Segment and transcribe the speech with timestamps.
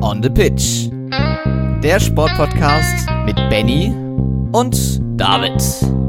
[0.00, 0.88] On the Pitch.
[1.82, 3.92] Der Sportpodcast mit Benny
[4.52, 6.01] und David.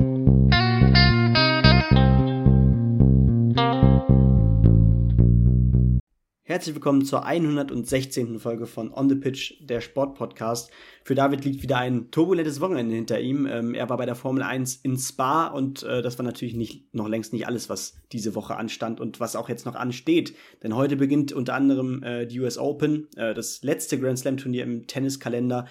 [6.64, 8.40] Herzlich willkommen zur 116.
[8.40, 10.72] Folge von On the Pitch, der Sportpodcast.
[11.04, 13.46] Für David liegt wieder ein turbulentes Wochenende hinter ihm.
[13.46, 16.94] Ähm, er war bei der Formel 1 in Spa und äh, das war natürlich nicht,
[16.94, 20.36] noch längst nicht alles, was diese Woche anstand und was auch jetzt noch ansteht.
[20.64, 24.64] Denn heute beginnt unter anderem äh, die US Open, äh, das letzte Grand Slam Turnier
[24.64, 25.66] im Tenniskalender.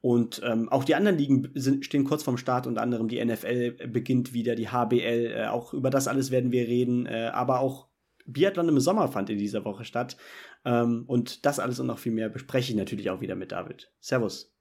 [0.00, 3.72] Und ähm, auch die anderen Ligen sind, stehen kurz vorm Start, unter anderem die NFL
[3.88, 4.94] beginnt wieder, die HBL.
[5.36, 7.87] Äh, auch über das alles werden wir reden, äh, aber auch
[8.28, 10.16] Biathlon im Sommer fand in dieser Woche statt.
[10.64, 13.92] Ähm, und das alles und noch viel mehr bespreche ich natürlich auch wieder mit David.
[14.00, 14.54] Servus.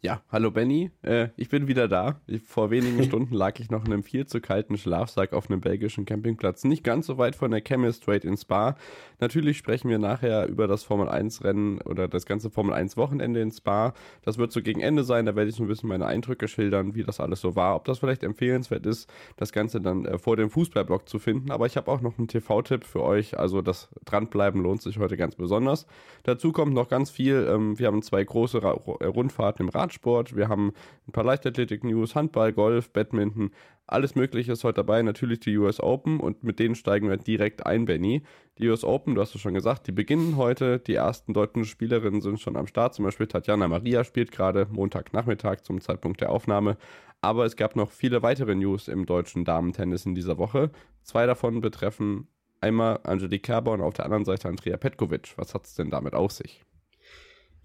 [0.00, 2.20] Ja, hallo Benny, äh, ich bin wieder da.
[2.28, 5.60] Ich, vor wenigen Stunden lag ich noch in einem viel zu kalten Schlafsack auf einem
[5.60, 8.76] belgischen Campingplatz, nicht ganz so weit von der Chemist Trade in Spa.
[9.18, 13.40] Natürlich sprechen wir nachher über das Formel 1 Rennen oder das ganze Formel 1 Wochenende
[13.40, 13.92] in Spa.
[14.22, 16.94] Das wird so gegen Ende sein, da werde ich so ein bisschen meine Eindrücke schildern,
[16.94, 20.36] wie das alles so war, ob das vielleicht empfehlenswert ist, das Ganze dann äh, vor
[20.36, 21.50] dem Fußballblock zu finden.
[21.50, 25.16] Aber ich habe auch noch einen TV-Tipp für euch, also das Dranbleiben lohnt sich heute
[25.16, 25.88] ganz besonders.
[26.22, 30.36] Dazu kommt noch ganz viel, ähm, wir haben zwei große Ra Rundfahrten im Rad Radsport,
[30.36, 30.72] wir haben
[31.06, 33.50] ein paar Leichtathletik-News, Handball, Golf, Badminton,
[33.86, 35.00] alles Mögliche ist heute dabei.
[35.00, 38.22] Natürlich die US Open und mit denen steigen wir direkt ein, Benny.
[38.58, 40.78] Die US Open, du hast es schon gesagt, die beginnen heute.
[40.78, 42.94] Die ersten deutschen Spielerinnen sind schon am Start.
[42.94, 46.76] Zum Beispiel Tatjana Maria spielt gerade Montagnachmittag zum Zeitpunkt der Aufnahme.
[47.22, 50.70] Aber es gab noch viele weitere News im deutschen Damentennis in dieser Woche.
[51.02, 52.28] Zwei davon betreffen
[52.60, 55.32] einmal Angelique Kerber und auf der anderen Seite Andrea Petkovic.
[55.36, 56.62] Was hat es denn damit auf sich?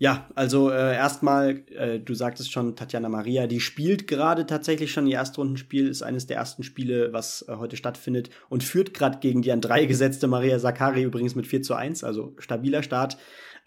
[0.03, 5.07] Ja, also äh, erstmal, äh, du sagtest schon, Tatjana Maria, die spielt gerade tatsächlich schon
[5.07, 9.41] ihr Erstrundenspiel, ist eines der ersten Spiele, was äh, heute stattfindet und führt gerade gegen
[9.41, 13.17] die an drei gesetzte Maria Sakari übrigens mit 4 zu 1, also stabiler Start.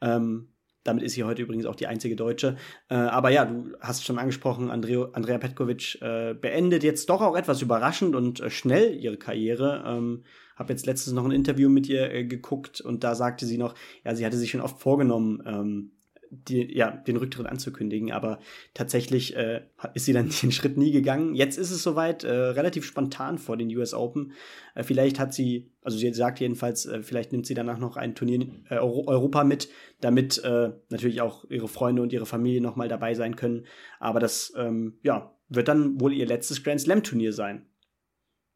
[0.02, 0.48] Ähm,
[0.84, 2.56] damit ist sie heute übrigens auch die einzige Deutsche.
[2.90, 7.38] Äh, aber ja, du hast schon angesprochen, Andrea, Andrea Petkovic äh, beendet jetzt doch auch
[7.38, 9.84] etwas überraschend und äh, schnell ihre Karriere.
[9.86, 13.75] Ähm, habe jetzt letztens noch ein Interview mit ihr geguckt und da sagte sie noch,
[14.04, 15.92] ja, sie hatte sich schon oft vorgenommen, ähm,
[16.31, 18.38] die, ja, den Rücktritt anzukündigen, aber
[18.75, 19.62] tatsächlich äh,
[19.94, 21.34] ist sie dann den Schritt nie gegangen.
[21.34, 24.32] Jetzt ist es soweit, äh, relativ spontan vor den US Open.
[24.75, 28.14] Äh, vielleicht hat sie, also sie sagt jedenfalls, äh, vielleicht nimmt sie danach noch ein
[28.14, 29.69] Turnier äh, Euro Europa mit,
[30.00, 33.66] damit äh, natürlich auch ihre Freunde und ihre Familie nochmal dabei sein können.
[33.98, 37.66] Aber das, ähm, ja, wird dann wohl ihr letztes Grand Slam Turnier sein.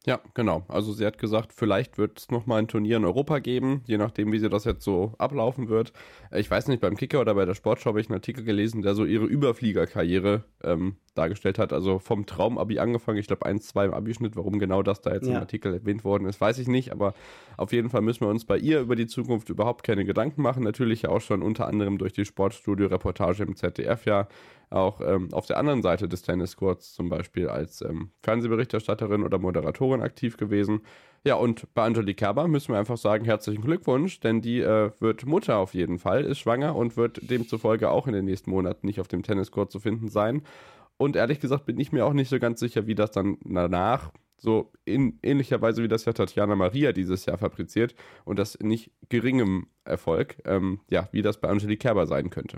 [0.07, 0.63] Ja, genau.
[0.67, 4.31] Also sie hat gesagt, vielleicht wird es nochmal ein Turnier in Europa geben, je nachdem,
[4.31, 5.93] wie sie das jetzt so ablaufen wird.
[6.31, 8.95] Ich weiß nicht, beim Kicker oder bei der Sportschau habe ich einen Artikel gelesen, der
[8.95, 11.71] so ihre Überfliegerkarriere ähm, dargestellt hat.
[11.71, 14.35] Also vom Traumabi angefangen, ich glaube 1, 2 im Abischnitt.
[14.35, 15.33] Warum genau das da jetzt ja.
[15.33, 16.91] im Artikel erwähnt worden ist, weiß ich nicht.
[16.91, 17.13] Aber
[17.57, 20.63] auf jeden Fall müssen wir uns bei ihr über die Zukunft überhaupt keine Gedanken machen.
[20.63, 24.27] Natürlich ja auch schon unter anderem durch die Sportstudio-Reportage im ZDF ja
[24.71, 30.01] auch ähm, auf der anderen Seite des Tenniscourts zum Beispiel als ähm, Fernsehberichterstatterin oder Moderatorin
[30.01, 30.81] aktiv gewesen.
[31.23, 35.25] Ja, und bei Angelique Kerber müssen wir einfach sagen, herzlichen Glückwunsch, denn die äh, wird
[35.25, 38.99] Mutter auf jeden Fall, ist schwanger und wird demzufolge auch in den nächsten Monaten nicht
[38.99, 40.41] auf dem Tenniscourt zu finden sein.
[40.97, 44.11] Und ehrlich gesagt bin ich mir auch nicht so ganz sicher, wie das dann danach,
[44.37, 47.93] so in ähnlicher Weise wie das ja Tatjana Maria dieses Jahr fabriziert
[48.25, 52.57] und das nicht geringem Erfolg, ähm, ja, wie das bei Angelique Kerber sein könnte.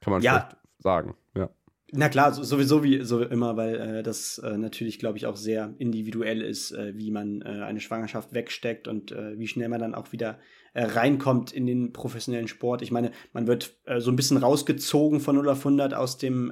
[0.00, 0.48] Kann man ja,
[0.82, 1.50] sagen, ja.
[1.94, 5.74] Na klar, sowieso wie so immer, weil äh, das äh, natürlich, glaube ich, auch sehr
[5.76, 9.94] individuell ist, äh, wie man äh, eine Schwangerschaft wegsteckt und äh, wie schnell man dann
[9.94, 10.38] auch wieder
[10.72, 12.80] äh, reinkommt in den professionellen Sport.
[12.80, 16.50] Ich meine, man wird so ein bisschen rausgezogen von 0 auf 100 aus dem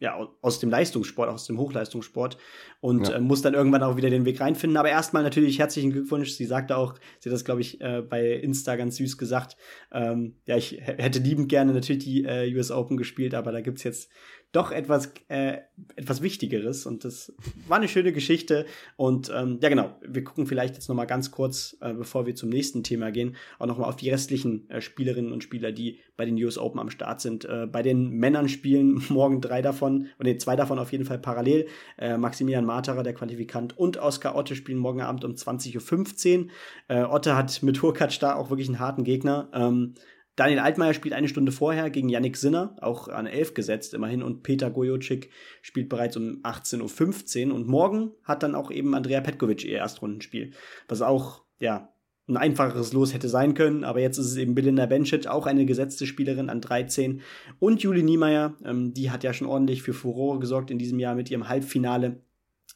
[0.00, 2.36] ja, aus dem Leistungssport, aus dem Hochleistungssport
[2.80, 3.16] und ja.
[3.16, 4.76] äh, muss dann irgendwann auch wieder den Weg reinfinden.
[4.76, 6.32] Aber erstmal natürlich herzlichen Glückwunsch.
[6.32, 9.56] Sie sagte auch, sie hat das, glaube ich, äh, bei Insta ganz süß gesagt.
[9.92, 13.84] Ähm, ja, ich hätte liebend gerne natürlich die äh, US Open gespielt, aber da gibt's
[13.84, 14.10] jetzt
[14.54, 15.58] doch etwas, äh,
[15.96, 16.86] etwas Wichtigeres.
[16.86, 17.32] Und das
[17.66, 18.66] war eine schöne Geschichte.
[18.96, 22.36] Und ähm, ja, genau, wir gucken vielleicht jetzt noch mal ganz kurz, äh, bevor wir
[22.36, 25.98] zum nächsten Thema gehen, auch noch mal auf die restlichen äh, Spielerinnen und Spieler, die
[26.16, 27.44] bei den US Open am Start sind.
[27.44, 31.18] Äh, bei den Männern spielen morgen drei davon, oder nee, zwei davon auf jeden Fall
[31.18, 31.66] parallel.
[31.98, 36.46] Äh, Maximilian Materer, der Qualifikant, und Oskar Otte spielen morgen Abend um 20.15 Uhr.
[36.88, 39.48] Äh, Otte hat mit Hurkacz da auch wirklich einen harten Gegner.
[39.52, 39.94] Ähm,
[40.36, 44.22] Daniel Altmaier spielt eine Stunde vorher gegen Yannick Sinner, auch an 11 gesetzt immerhin.
[44.22, 45.30] Und Peter Gojocic
[45.62, 47.54] spielt bereits um 18.15 Uhr.
[47.54, 50.52] Und morgen hat dann auch eben Andrea Petkovic ihr Erstrundenspiel.
[50.88, 51.94] Was auch, ja,
[52.26, 55.66] ein einfacheres Los hätte sein können, aber jetzt ist es eben Belinda Bencic, auch eine
[55.66, 57.20] gesetzte Spielerin an 13.
[57.58, 61.14] Und Julie Niemeyer, ähm, die hat ja schon ordentlich für Furore gesorgt in diesem Jahr
[61.14, 62.22] mit ihrem Halbfinale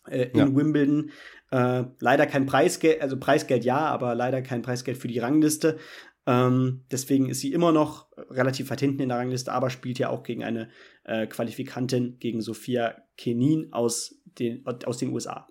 [0.06, 0.54] äh, in ja.
[0.54, 1.10] Wimbledon.
[1.50, 5.78] Äh, leider kein Preisgeld, also Preisgeld ja, aber leider kein Preisgeld für die Rangliste.
[6.28, 10.10] Ähm, deswegen ist sie immer noch relativ weit hinten in der Rangliste, aber spielt ja
[10.10, 10.68] auch gegen eine
[11.04, 15.48] äh, Qualifikantin, gegen Sophia Kenin aus den, aus den USA.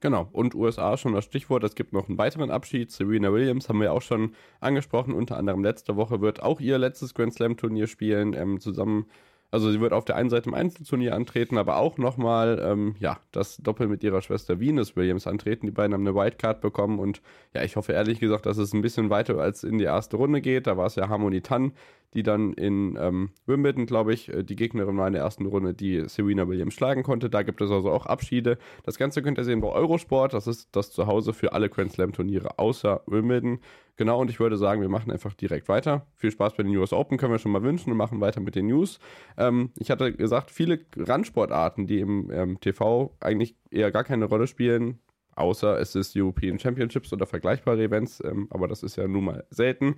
[0.00, 1.64] Genau, und USA schon das Stichwort.
[1.64, 2.90] Es gibt noch einen weiteren Abschied.
[2.92, 5.14] Serena Williams haben wir auch schon angesprochen.
[5.14, 9.06] Unter anderem letzte Woche wird auch ihr letztes Grand Slam Turnier spielen, ähm, zusammen
[9.50, 13.18] also sie wird auf der einen Seite im Einzelturnier antreten, aber auch nochmal, ähm, ja,
[13.32, 15.66] das Doppel mit ihrer Schwester Venus Williams antreten.
[15.66, 17.22] Die beiden haben eine Wildcard bekommen und
[17.54, 20.42] ja, ich hoffe ehrlich gesagt, dass es ein bisschen weiter als in die erste Runde
[20.42, 20.66] geht.
[20.66, 21.72] Da war es ja Harmony Tan,
[22.12, 25.72] die dann in ähm, Wimbledon, glaube ich, äh, die Gegnerin war in der ersten Runde,
[25.72, 27.30] die Serena Williams schlagen konnte.
[27.30, 28.58] Da gibt es also auch Abschiede.
[28.84, 30.34] Das Ganze könnt ihr sehen bei Eurosport.
[30.34, 33.60] Das ist das Zuhause für alle Grand Slam Turniere außer Wimbledon.
[33.98, 36.06] Genau, und ich würde sagen, wir machen einfach direkt weiter.
[36.14, 38.54] Viel Spaß bei den US Open können wir schon mal wünschen und machen weiter mit
[38.54, 39.00] den News.
[39.36, 44.46] Ähm, ich hatte gesagt, viele Randsportarten, die im ähm, TV eigentlich eher gar keine Rolle
[44.46, 45.00] spielen,
[45.34, 49.44] außer es ist European Championships oder vergleichbare Events, ähm, aber das ist ja nun mal
[49.50, 49.96] selten,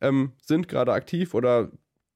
[0.00, 1.70] ähm, sind gerade aktiv oder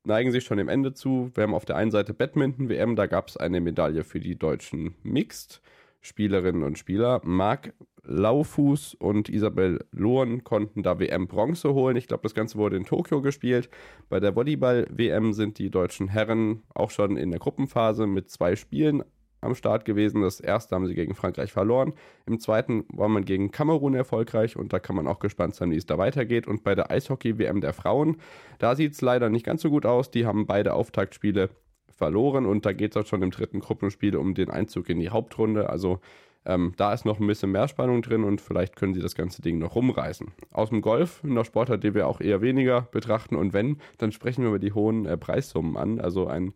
[0.05, 1.31] neigen sich schon dem Ende zu.
[1.35, 4.95] Wir haben auf der einen Seite Badminton-WM, da gab es eine Medaille für die deutschen
[5.03, 5.61] Mixed.
[6.01, 7.21] Spielerinnen und Spieler.
[7.25, 7.75] Marc
[8.05, 11.97] Laufuß und Isabel Lohn konnten da WM-Bronze holen.
[11.97, 13.69] Ich glaube, das Ganze wurde in Tokio gespielt.
[14.09, 19.05] Bei der Volleyball-WM sind die deutschen Herren auch schon in der Gruppenphase mit zwei Spielen
[19.41, 20.23] am Start gewesen.
[20.23, 21.93] Das erste haben sie gegen Frankreich verloren.
[22.27, 25.77] Im zweiten war man gegen Kamerun erfolgreich und da kann man auch gespannt sein, wie
[25.77, 26.47] es da weitergeht.
[26.47, 28.17] Und bei der Eishockey-WM der Frauen,
[28.59, 30.11] da sieht es leider nicht ganz so gut aus.
[30.11, 31.51] Die haben beide Auftaktspiele
[31.99, 35.11] verloren und da geht es auch schon im dritten Gruppenspiel um den Einzug in die
[35.11, 35.69] Hauptrunde.
[35.69, 36.01] Also
[36.47, 39.43] ähm, da ist noch ein bisschen mehr Spannung drin und vielleicht können sie das ganze
[39.43, 40.29] Ding noch rumreißen.
[40.51, 44.43] Aus dem Golf, einer Sportart, die wir auch eher weniger betrachten und wenn, dann sprechen
[44.43, 46.01] wir über die hohen äh, Preissummen an.
[46.01, 46.55] Also ein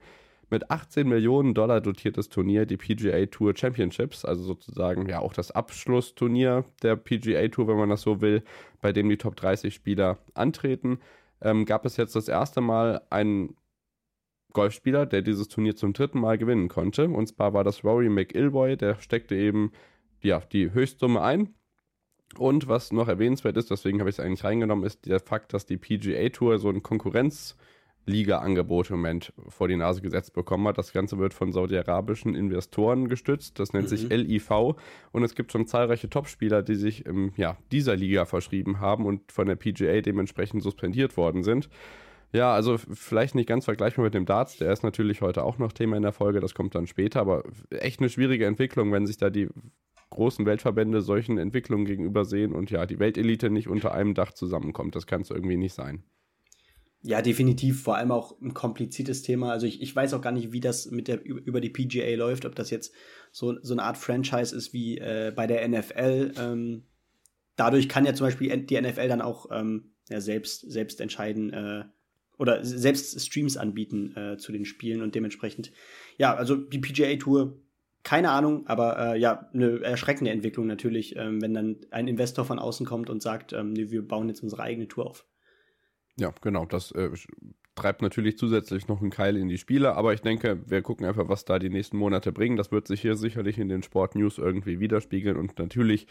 [0.53, 5.51] mit 18 Millionen Dollar dotiertes Turnier, die PGA Tour Championships, also sozusagen ja auch das
[5.51, 8.43] Abschlussturnier der PGA Tour, wenn man das so will,
[8.83, 10.99] bei dem die Top 30 Spieler antreten,
[11.41, 13.57] ähm, gab es jetzt das erste Mal einen
[14.53, 17.09] Golfspieler, der dieses Turnier zum dritten Mal gewinnen konnte.
[17.09, 19.73] Und zwar war das Rory McIlroy, der steckte eben
[20.23, 21.55] ja, die Höchstsumme ein.
[22.39, 25.67] Und was noch erwähnenswert ist, deswegen habe ich es eigentlich reingenommen, ist der Fakt, dass
[25.67, 30.79] die PGA Tour so ein Konkurrenzliga-Angebot im Moment vor die Nase gesetzt bekommen hat.
[30.79, 33.59] Das Ganze wird von saudi-arabischen Investoren gestützt.
[33.59, 33.97] Das nennt mhm.
[33.97, 34.51] sich LIV.
[35.13, 39.31] Und es gibt schon zahlreiche Topspieler, die sich ähm, ja, dieser Liga verschrieben haben und
[39.31, 41.69] von der PGA dementsprechend suspendiert worden sind.
[42.33, 44.57] Ja, also vielleicht nicht ganz vergleichbar mit dem Darts.
[44.57, 46.41] Der ist natürlich heute auch noch Thema in der Folge.
[46.41, 47.21] Das kommt dann später.
[47.21, 49.49] Aber echt eine schwierige Entwicklung, wenn sich da die
[50.11, 54.97] großen Weltverbände solchen Entwicklungen gegenüber sehen und ja, die Weltelite nicht unter einem Dach zusammenkommt.
[54.97, 56.05] Das kann es irgendwie nicht sein.
[57.03, 57.83] Ja, definitiv.
[57.83, 59.51] Vor allem auch ein kompliziertes Thema.
[59.51, 62.45] Also ich, ich weiß auch gar nicht, wie das mit der über die PGA läuft,
[62.47, 62.95] ob das jetzt
[63.33, 66.33] so, so eine Art Franchise ist wie äh, bei der NFL.
[66.39, 66.85] Ähm,
[67.57, 71.85] dadurch kann ja zum Beispiel die NFL dann auch ähm, ja, selbst, selbst entscheiden, äh,
[72.39, 75.73] oder selbst Streams anbieten äh, zu den Spielen und dementsprechend,
[76.19, 77.59] ja, also die PGA Tour,
[78.03, 82.59] keine Ahnung, aber äh, ja, eine erschreckende Entwicklung natürlich, ähm, wenn dann ein Investor von
[82.59, 85.25] außen kommt und sagt, ähm, nee, wir bauen jetzt unsere eigene Tour auf.
[86.19, 87.11] Ja, genau, das äh,
[87.75, 91.29] treibt natürlich zusätzlich noch einen Keil in die Spiele, aber ich denke, wir gucken einfach,
[91.29, 92.57] was da die nächsten Monate bringen.
[92.57, 96.07] Das wird sich hier sicherlich in den Sport-News irgendwie widerspiegeln und natürlich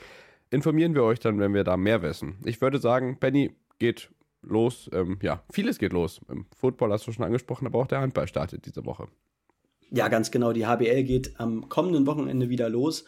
[0.50, 2.38] informieren wir euch dann, wenn wir da mehr wissen.
[2.46, 4.10] Ich würde sagen, Benny geht
[4.42, 4.90] los.
[4.94, 6.22] Ähm, ja, vieles geht los.
[6.30, 9.08] Im Football hast du schon angesprochen, aber auch der Handball startet diese Woche.
[9.94, 10.54] Ja, ganz genau.
[10.54, 13.04] Die HBL geht am kommenden Wochenende wieder los,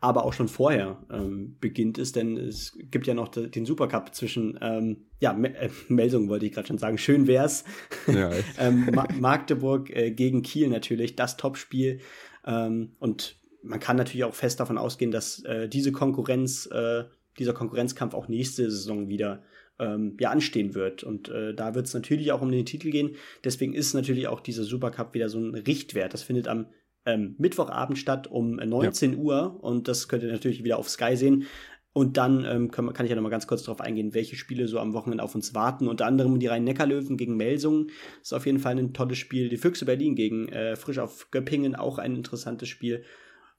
[0.00, 4.56] aber auch schon vorher ähm, beginnt es, denn es gibt ja noch den Supercup zwischen,
[4.62, 7.64] ähm, ja, äh, Melsung wollte ich gerade schon sagen, schön wär's.
[8.06, 11.98] Ja, ähm, Ma Magdeburg äh, gegen Kiel natürlich, das Topspiel.
[12.46, 17.04] Ähm, und man kann natürlich auch fest davon ausgehen, dass äh, diese Konkurrenz, äh,
[17.40, 19.42] dieser Konkurrenzkampf auch nächste Saison wieder
[19.78, 21.04] ähm, ja anstehen wird.
[21.04, 23.16] Und äh, da wird es natürlich auch um den Titel gehen.
[23.44, 26.14] Deswegen ist natürlich auch dieser Supercup wieder so ein Richtwert.
[26.14, 26.66] Das findet am
[27.06, 29.18] ähm, Mittwochabend statt um 19 ja.
[29.18, 31.46] Uhr und das könnt ihr natürlich wieder auf Sky sehen.
[31.94, 34.68] Und dann ähm, kann, kann ich ja noch mal ganz kurz darauf eingehen, welche Spiele
[34.68, 35.88] so am Wochenende auf uns warten.
[35.88, 37.90] Unter anderem die Rhein-Neckar-Löwen gegen Melsungen.
[38.22, 39.48] Ist auf jeden Fall ein tolles Spiel.
[39.48, 43.02] Die Füchse Berlin gegen äh, Frisch auf Göppingen, auch ein interessantes Spiel.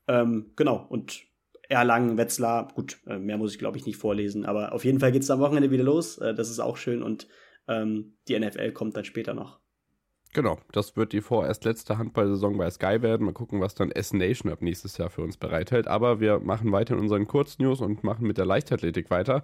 [0.07, 1.23] Ähm, genau, und
[1.69, 5.11] Erlangen, Wetzlar, gut, äh, mehr muss ich glaube ich nicht vorlesen, aber auf jeden Fall
[5.11, 6.17] geht es am Wochenende wieder los.
[6.17, 7.27] Äh, das ist auch schön und
[7.67, 9.59] ähm, die NFL kommt dann später noch.
[10.33, 13.25] Genau, das wird die vorerst letzte Handballsaison bei Sky werden.
[13.25, 15.87] Mal gucken, was dann S-Nation ab nächstes Jahr für uns bereithält.
[15.87, 19.43] Aber wir machen weiter in unseren Kurznews und machen mit der Leichtathletik weiter.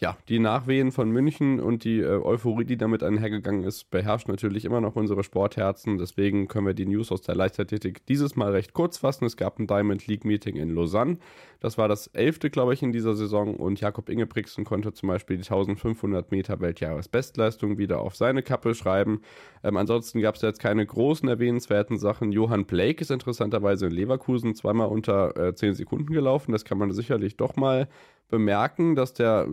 [0.00, 4.64] Ja, die Nachwehen von München und die äh, Euphorie, die damit einhergegangen ist, beherrscht natürlich
[4.64, 5.98] immer noch unsere Sportherzen.
[5.98, 9.24] Deswegen können wir die News aus der Leichtathletik dieses Mal recht kurz fassen.
[9.24, 11.18] Es gab ein Diamond League Meeting in Lausanne.
[11.58, 15.36] Das war das elfte, glaube ich, in dieser Saison und Jakob Ingebrigtsen konnte zum Beispiel
[15.36, 19.22] die 1500 Meter Weltjahresbestleistung wieder auf seine Kappe schreiben.
[19.64, 22.30] Ähm, ansonsten gab es jetzt keine großen erwähnenswerten Sachen.
[22.30, 26.52] Johann Blake ist interessanterweise in Leverkusen zweimal unter äh, 10 Sekunden gelaufen.
[26.52, 27.88] Das kann man sicherlich doch mal
[28.28, 29.48] bemerken, dass der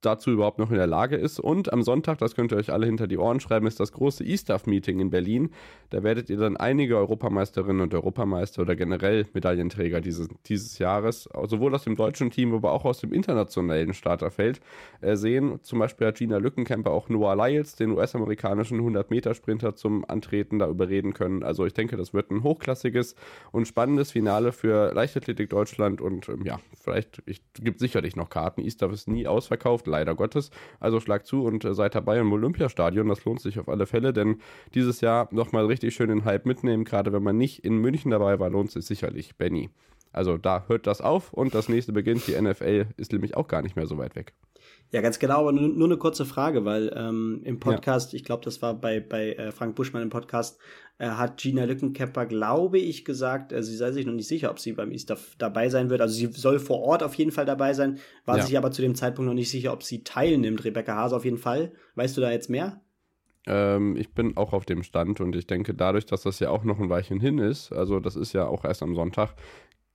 [0.00, 1.40] dazu überhaupt noch in der Lage ist.
[1.40, 4.24] Und am Sonntag, das könnt ihr euch alle hinter die Ohren schreiben, ist das große
[4.24, 5.50] E-Staff-Meeting in Berlin.
[5.90, 11.74] Da werdet ihr dann einige Europameisterinnen und Europameister oder generell Medaillenträger dieses, dieses Jahres, sowohl
[11.74, 14.60] aus dem deutschen Team, aber auch aus dem internationalen Starterfeld
[15.00, 15.58] äh, sehen.
[15.62, 21.12] Zum Beispiel hat Gina Lückenkämper auch Noah Lyles, den US-amerikanischen 100-Meter-Sprinter, zum Antreten da überreden
[21.12, 21.42] können.
[21.42, 23.16] Also ich denke, das wird ein hochklassiges
[23.50, 27.22] und spannendes Finale für Leichtathletik Deutschland und ähm, ja, vielleicht
[27.60, 28.60] gibt sicherlich noch Karten.
[28.60, 30.50] E-Staff ist nie ausverkauft leider Gottes.
[30.80, 33.08] Also schlag zu und äh, seid dabei im Olympiastadion.
[33.08, 34.40] Das lohnt sich auf alle Fälle, denn
[34.74, 36.84] dieses Jahr nochmal richtig schön den Hype mitnehmen.
[36.84, 39.36] Gerade wenn man nicht in München dabei war, lohnt es sich sicherlich.
[39.36, 39.70] Benny.
[40.12, 42.26] Also da hört das auf und das nächste beginnt.
[42.26, 44.32] Die NFL ist nämlich auch gar nicht mehr so weit weg.
[44.90, 48.16] Ja, ganz genau, aber nur, nur eine kurze Frage, weil ähm, im Podcast, ja.
[48.16, 50.58] ich glaube, das war bei, bei äh, Frank Buschmann im Podcast,
[50.98, 54.58] äh, hat Gina Lückenkämper, glaube ich, gesagt, äh, sie sei sich noch nicht sicher, ob
[54.58, 56.00] sie beim Easter dabei sein wird.
[56.00, 58.44] Also sie soll vor Ort auf jeden Fall dabei sein, war ja.
[58.44, 60.64] sich aber zu dem Zeitpunkt noch nicht sicher, ob sie teilnimmt.
[60.64, 61.72] Rebecca Hase auf jeden Fall.
[61.94, 62.80] Weißt du da jetzt mehr?
[63.46, 66.64] Ähm, ich bin auch auf dem Stand und ich denke, dadurch, dass das ja auch
[66.64, 69.34] noch ein Weilchen hin ist, also das ist ja auch erst am Sonntag,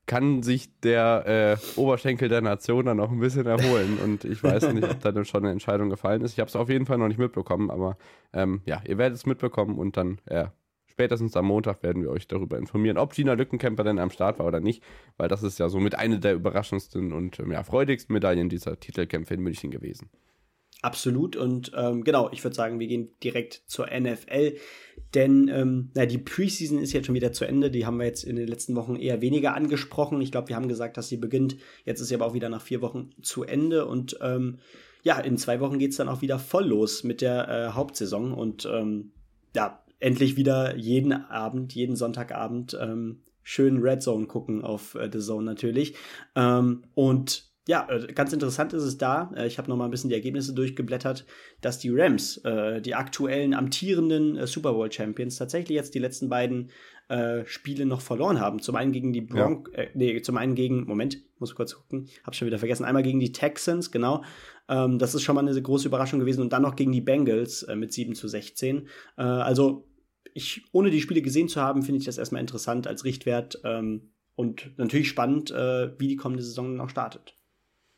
[0.05, 3.97] kann sich der äh, Oberschenkel der Nation dann noch ein bisschen erholen.
[4.03, 6.33] Und ich weiß nicht, ob da dann schon eine Entscheidung gefallen ist.
[6.33, 7.97] Ich habe es auf jeden Fall noch nicht mitbekommen, aber
[8.33, 10.47] ähm, ja, ihr werdet es mitbekommen und dann äh,
[10.93, 14.45] spätestens am Montag werden wir euch darüber informieren, ob Gina Lückenkämper denn am Start war
[14.45, 14.83] oder nicht,
[15.17, 18.79] weil das ist ja so mit eine der überraschendsten und ähm, ja, freudigsten Medaillen dieser
[18.79, 20.09] Titelkämpfe in München gewesen.
[20.83, 21.35] Absolut.
[21.37, 24.57] Und ähm, genau, ich würde sagen, wir gehen direkt zur NFL.
[25.15, 27.71] Denn ähm, na, die Preseason ist jetzt schon wieder zu Ende.
[27.71, 30.19] Die haben wir jetzt in den letzten Wochen eher weniger angesprochen.
[30.19, 31.55] Ich glaube, wir haben gesagt, dass sie beginnt.
[31.85, 33.85] Jetzt ist sie aber auch wieder nach vier Wochen zu Ende.
[33.85, 34.59] Und ähm,
[35.03, 38.33] ja, in zwei Wochen geht es dann auch wieder voll los mit der äh, Hauptsaison.
[38.33, 39.11] Und ähm,
[39.55, 45.19] ja, endlich wieder jeden Abend, jeden Sonntagabend ähm, schön Red Zone gucken auf äh, The
[45.19, 45.95] Zone natürlich.
[46.35, 49.91] Ähm, und ja, äh, ganz interessant ist es da, äh, ich habe noch mal ein
[49.91, 51.25] bisschen die Ergebnisse durchgeblättert,
[51.61, 56.27] dass die Rams, äh, die aktuellen amtierenden äh, Super Bowl Champions, tatsächlich jetzt die letzten
[56.27, 56.71] beiden
[57.07, 58.59] äh, Spiele noch verloren haben.
[58.59, 59.83] Zum einen gegen die Bronx, ja.
[59.83, 63.21] äh, nee, zum einen gegen, Moment, muss kurz gucken, hab's schon wieder vergessen, einmal gegen
[63.21, 64.23] die Texans, genau.
[64.67, 67.65] Ähm, das ist schon mal eine große Überraschung gewesen und dann noch gegen die Bengals
[67.75, 68.87] mit 7 zu 16.
[69.17, 69.85] Äh, also,
[70.33, 74.11] ich, ohne die Spiele gesehen zu haben, finde ich das erstmal interessant als Richtwert ähm,
[74.35, 77.35] und natürlich spannend, äh, wie die kommende Saison noch startet.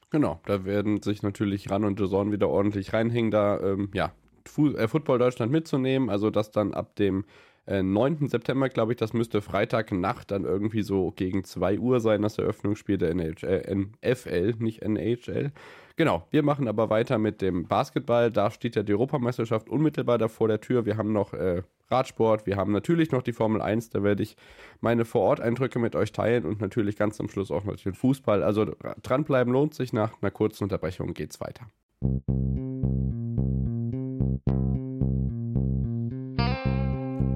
[0.10, 4.14] Genau, da werden sich natürlich Ran und Jason wieder ordentlich reinhängen, da ähm, ja,
[4.48, 6.10] Fu äh, Football Deutschland mitzunehmen.
[6.10, 7.26] Also das dann ab dem
[7.68, 8.28] äh, 9.
[8.28, 12.98] September, glaube ich, das müsste Freitagnacht dann irgendwie so gegen 2 Uhr sein, das Eröffnungsspiel
[12.98, 15.52] der NHL, äh, NFL, nicht NHL.
[15.98, 18.30] Genau, wir machen aber weiter mit dem Basketball.
[18.30, 20.86] Da steht ja die Europameisterschaft unmittelbar da vor der Tür.
[20.86, 24.36] Wir haben noch äh, Radsport, wir haben natürlich noch die Formel 1, da werde ich
[24.82, 28.44] meine Vororteindrücke mit euch teilen und natürlich ganz zum Schluss auch noch den Fußball.
[28.44, 28.66] Also
[29.04, 31.68] dranbleiben lohnt sich, nach einer kurzen Unterbrechung geht's weiter.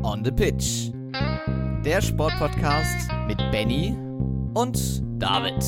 [0.10, 0.92] On the Pitch.
[1.86, 3.96] Der Sportpodcast mit Benny
[4.56, 5.64] und David.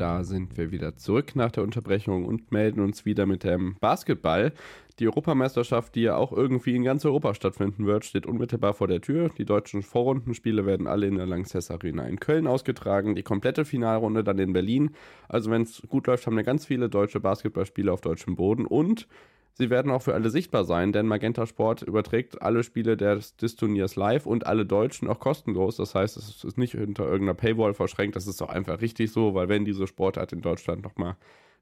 [0.00, 4.54] Da sind wir wieder zurück nach der Unterbrechung und melden uns wieder mit dem Basketball.
[4.98, 9.02] Die Europameisterschaft, die ja auch irgendwie in ganz Europa stattfinden wird, steht unmittelbar vor der
[9.02, 9.28] Tür.
[9.36, 13.14] Die deutschen Vorrundenspiele werden alle in der Lanxess Arena in Köln ausgetragen.
[13.14, 14.92] Die komplette Finalrunde dann in Berlin.
[15.28, 18.64] Also wenn es gut läuft, haben wir ganz viele deutsche Basketballspiele auf deutschem Boden.
[18.64, 19.06] Und
[19.54, 23.56] Sie werden auch für alle sichtbar sein, denn Magenta Sport überträgt alle Spiele des, des,
[23.56, 25.76] Turniers live und alle Deutschen auch kostenlos.
[25.76, 28.16] Das heißt, es ist nicht hinter irgendeiner Paywall verschränkt.
[28.16, 31.16] Das ist auch einfach richtig so, weil wenn diese Sportart in Deutschland nochmal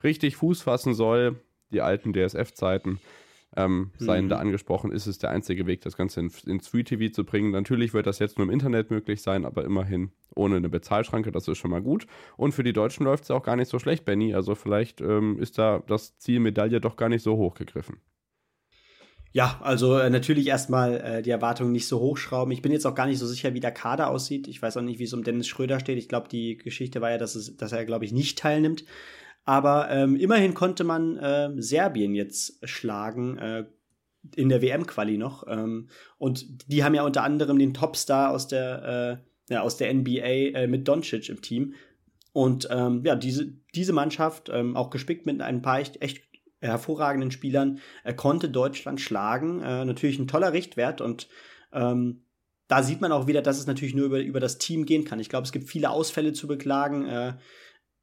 [0.04, 1.40] richtig Fuß fassen soll,
[1.71, 3.00] die alten DSF-Zeiten,
[3.57, 4.28] ähm, seien mhm.
[4.28, 7.50] da angesprochen, ist es der einzige Weg, das Ganze ins, ins Free TV zu bringen.
[7.50, 11.49] Natürlich wird das jetzt nur im Internet möglich sein, aber immerhin ohne eine Bezahlschranke, das
[11.49, 12.07] ist schon mal gut.
[12.37, 14.35] Und für die Deutschen läuft es auch gar nicht so schlecht, Benny.
[14.35, 18.00] Also vielleicht ähm, ist da das Ziel Medaille doch gar nicht so hoch gegriffen.
[19.33, 22.52] Ja, also äh, natürlich erstmal äh, die Erwartungen nicht so hochschrauben.
[22.52, 24.49] Ich bin jetzt auch gar nicht so sicher, wie der Kader aussieht.
[24.49, 25.99] Ich weiß auch nicht, wie es um Dennis Schröder steht.
[25.99, 28.85] Ich glaube, die Geschichte war ja, dass, es, dass er, glaube ich, nicht teilnimmt.
[29.45, 33.64] Aber ähm, immerhin konnte man äh, Serbien jetzt schlagen, äh,
[34.37, 35.47] in der WM-Quali noch.
[35.47, 39.92] Ähm, und die haben ja unter anderem den Topstar aus der, äh, ja, aus der
[39.92, 41.74] NBA äh, mit Doncic im Team.
[42.32, 46.22] Und ähm, ja, diese, diese Mannschaft, ähm, auch gespickt mit ein paar echt, echt
[46.60, 49.60] hervorragenden Spielern, äh, konnte Deutschland schlagen.
[49.62, 51.28] Äh, natürlich ein toller Richtwert und
[51.72, 52.22] ähm,
[52.68, 55.20] da sieht man auch wieder, dass es natürlich nur über, über das Team gehen kann.
[55.20, 57.34] Ich glaube, es gibt viele Ausfälle zu beklagen äh,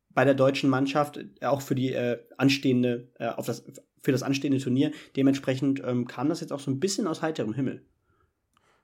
[0.09, 3.63] bei der deutschen Mannschaft, äh, auch für die äh, anstehende, äh, auf das,
[4.01, 4.91] für das anstehende Turnier.
[5.15, 7.85] Dementsprechend ähm, kam das jetzt auch so ein bisschen aus heiterem Himmel.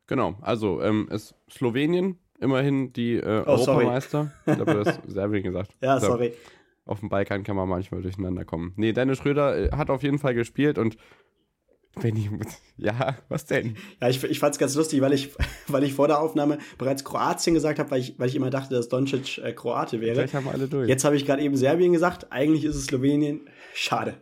[0.06, 4.32] Genau, also ähm, ist Slowenien immerhin die äh, oh, Europameister.
[4.46, 5.72] Ich habe das Serbien gesagt.
[5.82, 6.34] Ja, sorry.
[6.86, 8.74] Auf dem Balkan kann man manchmal durcheinander kommen.
[8.76, 10.98] Nee, Dennis Schröder äh, hat auf jeden Fall gespielt und
[11.96, 12.30] wenn ich,
[12.78, 13.76] ja, was denn?
[14.02, 15.30] Ja, ich, ich fand es ganz lustig, weil ich,
[15.68, 18.74] weil ich vor der Aufnahme bereits Kroatien gesagt habe, weil ich, weil ich immer dachte,
[18.76, 20.16] dass Doncic äh, Kroate wäre.
[20.16, 20.88] Gleich haben wir alle durch.
[20.90, 23.42] Jetzt habe ich gerade eben Serbien gesagt, eigentlich ist es Slowenien.
[23.74, 24.16] Schade.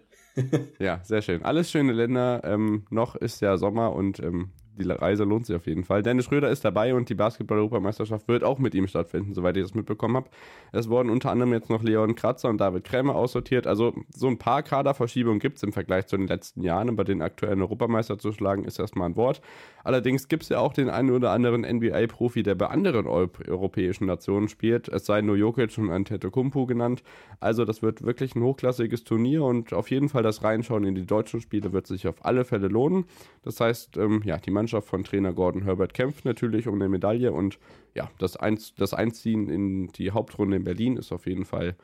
[0.79, 1.43] ja, sehr schön.
[1.43, 2.41] Alles schöne Länder.
[2.43, 6.01] Ähm, noch ist ja Sommer und ähm, die Reise lohnt sich auf jeden Fall.
[6.01, 9.75] Dennis Schröder ist dabei und die Basketball-Europameisterschaft wird auch mit ihm stattfinden, soweit ich das
[9.75, 10.29] mitbekommen habe.
[10.71, 13.67] Es wurden unter anderem jetzt noch Leon Kratzer und David Krämer aussortiert.
[13.67, 16.89] Also so ein paar Kaderverschiebungen gibt es im Vergleich zu den letzten Jahren.
[16.89, 19.41] Über den aktuellen Europameister zu schlagen, ist erstmal ein Wort.
[19.83, 24.47] Allerdings gibt es ja auch den einen oder anderen NBA-Profi, der bei anderen europäischen Nationen
[24.47, 24.87] spielt.
[24.87, 27.03] Es sei nur Jokic und Antetokounmpo genannt.
[27.39, 31.05] Also das wird wirklich ein hochklassiges Turnier und auf jeden Fall das Reinschauen in die
[31.05, 33.05] deutschen Spiele wird sich auf alle Fälle lohnen.
[33.43, 36.89] Das heißt, ähm, ja, die Mannschaft Mannschaft von Trainer Gordon Herbert kämpft natürlich um eine
[36.89, 37.57] Medaille und
[37.95, 41.75] ja, das, Einz das Einziehen in die Hauptrunde in Berlin ist auf jeden Fall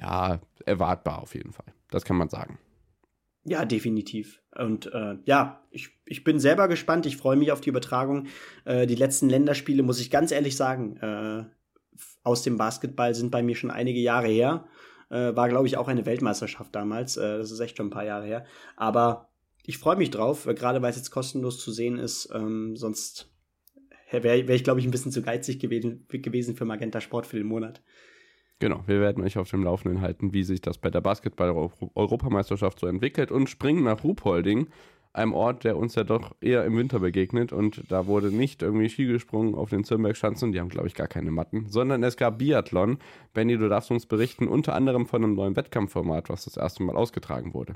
[0.00, 1.66] ja erwartbar auf jeden Fall.
[1.90, 2.58] Das kann man sagen.
[3.44, 4.40] Ja, definitiv.
[4.56, 7.06] Und äh, ja, ich, ich bin selber gespannt.
[7.06, 8.28] Ich freue mich auf die Übertragung.
[8.64, 11.44] Äh, die letzten Länderspiele, muss ich ganz ehrlich sagen, äh,
[12.22, 14.64] aus dem Basketball sind bei mir schon einige Jahre her.
[15.10, 17.16] Äh, war, glaube ich, auch eine Weltmeisterschaft damals.
[17.16, 18.44] Äh, das ist echt schon ein paar Jahre her.
[18.76, 19.31] Aber
[19.64, 22.28] ich freue mich drauf, gerade weil es jetzt kostenlos zu sehen ist.
[22.34, 23.30] Ähm, sonst
[24.10, 27.38] wäre wär ich, glaube ich, ein bisschen zu geizig gewesen, gewesen für Magenta Sport für
[27.38, 27.82] den Monat.
[28.58, 32.86] Genau, wir werden euch auf dem Laufenden halten, wie sich das bei der Basketball-Europameisterschaft so
[32.86, 34.68] entwickelt und springen nach Ruhpolding,
[35.12, 38.88] einem Ort, der uns ja doch eher im Winter begegnet und da wurde nicht irgendwie
[38.88, 42.38] Ski gesprungen auf den Zürnberg-Schanzen, die haben glaube ich gar keine Matten, sondern es gab
[42.38, 42.98] Biathlon.
[43.34, 46.96] Benny, du darfst uns berichten, unter anderem von einem neuen Wettkampfformat, was das erste Mal
[46.96, 47.74] ausgetragen wurde.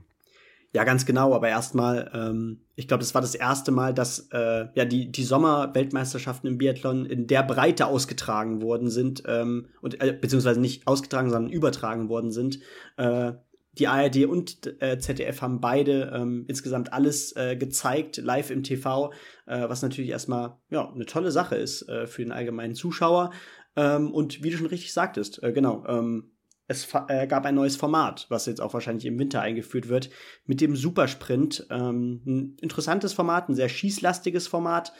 [0.73, 4.67] Ja, ganz genau, aber erstmal, ähm, ich glaube, das war das erste Mal, dass äh,
[4.75, 10.13] ja die, die Sommer-Weltmeisterschaften im Biathlon in der Breite ausgetragen worden sind, ähm, und äh,
[10.13, 12.61] beziehungsweise nicht ausgetragen, sondern übertragen worden sind.
[12.97, 13.33] Äh,
[13.79, 19.13] die ARD und äh, ZDF haben beide ähm, insgesamt alles äh, gezeigt, live im TV,
[19.47, 23.33] äh, was natürlich erstmal ja eine tolle Sache ist äh, für den allgemeinen Zuschauer.
[23.77, 26.33] Ähm, und wie du schon richtig sagtest, äh, genau, ähm,
[26.69, 30.11] es äh, gab ein neues Format, was jetzt auch wahrscheinlich im Winter eingeführt wird,
[30.47, 31.67] mit dem Supersprint.
[31.71, 34.93] Ähm, ein interessantes Format, ein sehr schießlastiges Format,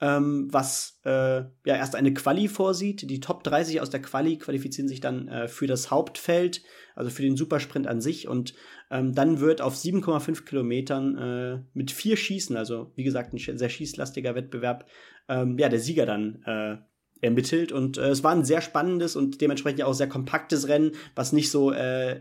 [0.00, 1.10] ähm, was äh,
[1.42, 3.08] ja erst eine Quali vorsieht.
[3.08, 6.62] Die Top 30 aus der Quali qualifizieren sich dann äh, für das Hauptfeld,
[6.96, 8.26] also für den Supersprint an sich.
[8.26, 8.54] Und
[8.90, 13.68] ähm, dann wird auf 7,5 Kilometern äh, mit vier Schießen, also wie gesagt ein sehr
[13.68, 14.88] schießlastiger Wettbewerb,
[15.28, 16.78] ähm, ja der Sieger dann äh,
[17.22, 17.72] ermittelt.
[17.72, 21.50] Und äh, es war ein sehr spannendes und dementsprechend auch sehr kompaktes Rennen, was nicht
[21.50, 22.20] so äh,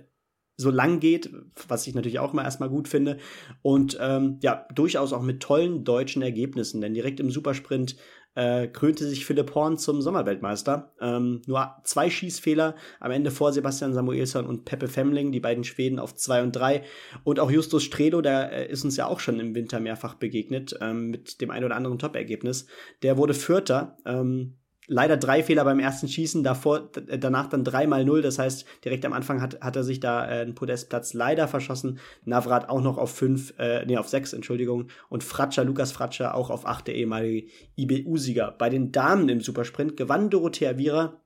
[0.58, 1.32] so lang geht,
[1.68, 3.18] was ich natürlich auch mal erstmal gut finde.
[3.62, 7.98] Und ähm, ja, durchaus auch mit tollen deutschen Ergebnissen, denn direkt im Supersprint
[8.36, 10.94] äh, krönte sich Philipp Horn zum Sommerweltmeister.
[11.02, 16.00] Ähm, nur zwei Schießfehler am Ende vor Sebastian Samuelsson und Peppe Femling, die beiden Schweden
[16.00, 16.84] auf zwei und drei.
[17.24, 20.78] Und auch Justus Stredo, der äh, ist uns ja auch schon im Winter mehrfach begegnet,
[20.80, 22.68] ähm, mit dem ein oder anderen Top-Ergebnis.
[23.02, 23.98] Der wurde Vierter.
[24.06, 24.58] Ähm,
[24.92, 28.22] leider drei Fehler beim ersten Schießen, davor, danach dann dreimal null.
[28.22, 32.00] Das heißt, direkt am Anfang hat, hat er sich da äh, einen Podestplatz leider verschossen.
[32.26, 34.90] Navrat auch noch auf fünf, äh, nee, auf sechs, Entschuldigung.
[35.08, 38.54] Und Fratscher, Lukas Fratscher auch auf acht, der ehemalige IBU-Sieger.
[38.58, 41.22] Bei den Damen im Supersprint gewann Dorothea Viera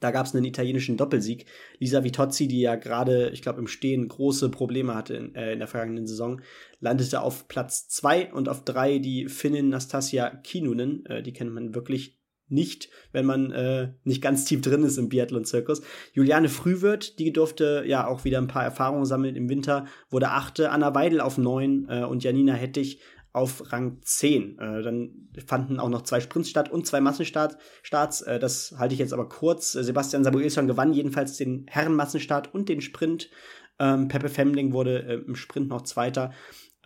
[0.00, 1.46] da gab es einen italienischen Doppelsieg.
[1.78, 5.60] Lisa Vitozzi, die ja gerade, ich glaube, im Stehen große Probleme hatte in, äh, in
[5.60, 6.40] der vergangenen Saison,
[6.80, 11.06] landete auf Platz zwei und auf drei die Finnin Nastasia Kinunen.
[11.06, 12.15] Äh, die kennt man wirklich
[12.48, 15.82] nicht, wenn man äh, nicht ganz tief drin ist im Biathlon-Zirkus.
[16.12, 20.70] Juliane Frühwirt, die durfte ja auch wieder ein paar Erfahrungen sammeln im Winter, wurde achte,
[20.70, 23.00] Anna Weidel auf neun äh, und Janina Hettich
[23.36, 24.58] auf Rang 10.
[24.58, 28.22] Äh, dann fanden auch noch zwei Sprints statt und zwei Massenstarts.
[28.22, 29.72] Äh, das halte ich jetzt aber kurz.
[29.72, 33.28] Sebastian Samuelsson gewann jedenfalls den Herrenmassenstart und den Sprint.
[33.78, 36.32] Ähm, Peppe Femling wurde äh, im Sprint noch Zweiter.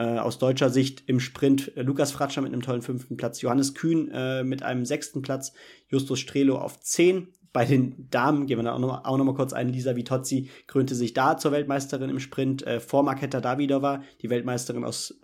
[0.01, 3.75] Äh, aus deutscher Sicht im Sprint äh, Lukas Fratscher mit einem tollen fünften Platz, Johannes
[3.75, 5.53] Kühn äh, mit einem sechsten Platz,
[5.89, 7.29] Justus Strelo auf zehn.
[7.53, 9.69] Bei den Damen gehen wir da auch nochmal noch, mal kurz ein.
[9.69, 14.85] Lisa Vitozzi krönte sich da zur Weltmeisterin im Sprint äh, vor Marketa Davidova, die Weltmeisterin
[14.85, 15.21] aus,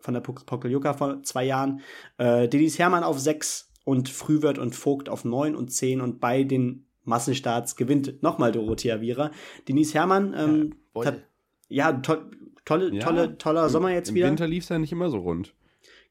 [0.00, 1.80] von der Pokljuka vor zwei Jahren.
[2.18, 6.02] Äh, Denis Hermann auf sechs und Frühwirt und Vogt auf neun und zehn.
[6.02, 9.30] Und bei den Massenstarts gewinnt nochmal Dorothea Viera.
[9.68, 11.14] Denise Herrmann, ähm, ja,
[11.68, 12.16] ja to
[12.68, 14.26] tolle, ja, tolle, toller Sommer jetzt im wieder.
[14.26, 15.54] Im Winter lief es ja nicht immer so rund.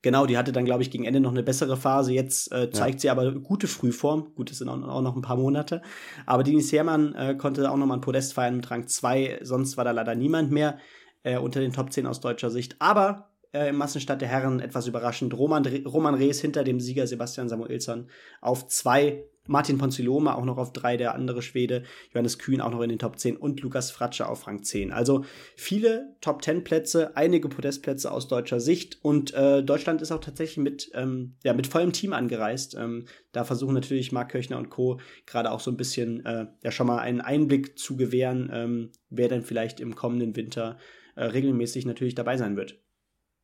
[0.03, 2.13] Genau, die hatte dann, glaube ich, gegen Ende noch eine bessere Phase.
[2.13, 2.99] Jetzt äh, zeigt ja.
[2.99, 4.33] sie aber gute Frühform.
[4.35, 5.81] Gut, es sind auch, noch ein paar Monate.
[6.25, 9.39] Aber Denise Herrmann äh, konnte auch noch mal ein Podest feiern mit Rang 2.
[9.41, 10.77] Sonst war da leider niemand mehr
[11.23, 12.75] äh, unter den Top 10 aus deutscher Sicht.
[12.79, 15.33] Aber äh, im Massenstart der Herren etwas überraschend.
[15.33, 18.07] Roman, Roman Rees hinter dem Sieger Sebastian Samuelsson
[18.39, 21.83] auf zwei Martin Ponziloma auch noch auf drei, der andere Schwede,
[22.13, 24.91] Johannes Kühn auch noch in den Top 10 und Lukas Fratsche auf Rang 10.
[24.91, 30.21] Also viele Top 10 Plätze, einige Podestplätze aus deutscher Sicht und äh, Deutschland ist auch
[30.21, 32.75] tatsächlich mit, ähm, ja, mit vollem Team angereist.
[32.75, 34.99] Ähm, da versuchen natürlich Marc Köchner und Co.
[35.25, 39.27] gerade auch so ein bisschen äh, ja schon mal einen Einblick zu gewähren, ähm, wer
[39.27, 40.77] denn vielleicht im kommenden Winter
[41.15, 42.79] äh, regelmäßig natürlich dabei sein wird.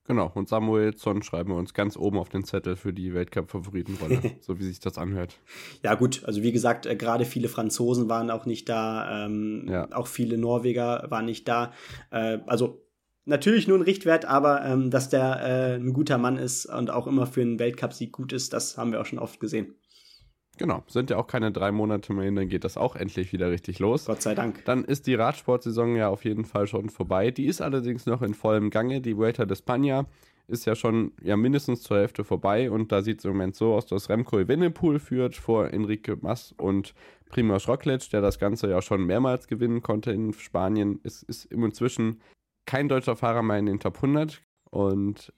[0.06, 4.60] Genau, und Samuelsson schreiben wir uns ganz oben auf den Zettel für die Weltcup-Favoritenrolle, so
[4.60, 5.39] wie sich das anhört.
[5.82, 9.88] Ja, gut, also wie gesagt, äh, gerade viele Franzosen waren auch nicht da, ähm, ja.
[9.94, 11.72] auch viele Norweger waren nicht da.
[12.12, 12.86] Äh, also
[13.24, 17.08] natürlich nur ein Richtwert, aber ähm, dass der äh, ein guter Mann ist und auch
[17.08, 19.76] immer für einen Weltcup-Sieg gut ist, das haben wir auch schon oft gesehen.
[20.58, 23.50] Genau, sind ja auch keine drei Monate mehr hin, dann geht das auch endlich wieder
[23.50, 24.06] richtig los.
[24.06, 24.63] Gott sei Dank.
[24.66, 27.32] Dann ist die Radsportsaison ja auf jeden Fall schon vorbei.
[27.32, 29.02] Die ist allerdings noch in vollem Gange.
[29.02, 30.06] Die Vuelta de España
[30.48, 33.74] ist ja schon ja mindestens zur Hälfte vorbei und da sieht es im Moment so
[33.74, 36.94] aus, dass Remco Evenepoel führt vor Enrique Mas und
[37.30, 41.00] Primoz Roglic, der das Ganze ja schon mehrmals gewinnen konnte in Spanien.
[41.04, 42.22] Es ist inzwischen
[42.66, 45.34] kein deutscher Fahrer mehr in den Top 100 und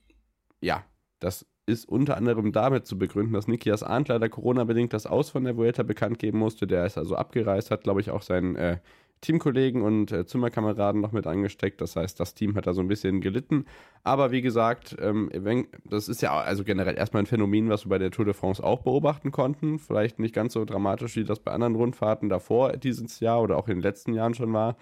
[0.60, 0.84] ja,
[1.20, 5.44] das ist unter anderem damit zu begründen, dass Nikias Arndt leider Corona-bedingt das Aus von
[5.44, 6.68] der Vuelta bekannt geben musste.
[6.68, 8.78] Der ist also abgereist, hat, glaube ich, auch seinen äh,
[9.22, 11.82] Teamkollegen und äh, Zimmerkameraden noch mit angesteckt.
[11.82, 13.66] Das heißt, das Team hat da so ein bisschen gelitten.
[14.04, 15.32] Aber wie gesagt, ähm,
[15.86, 18.64] das ist ja also generell erstmal ein Phänomen, was wir bei der Tour de France
[18.64, 19.80] auch beobachten konnten.
[19.80, 23.68] Vielleicht nicht ganz so dramatisch, wie das bei anderen Rundfahrten davor dieses Jahr oder auch
[23.68, 24.76] in den letzten Jahren schon war.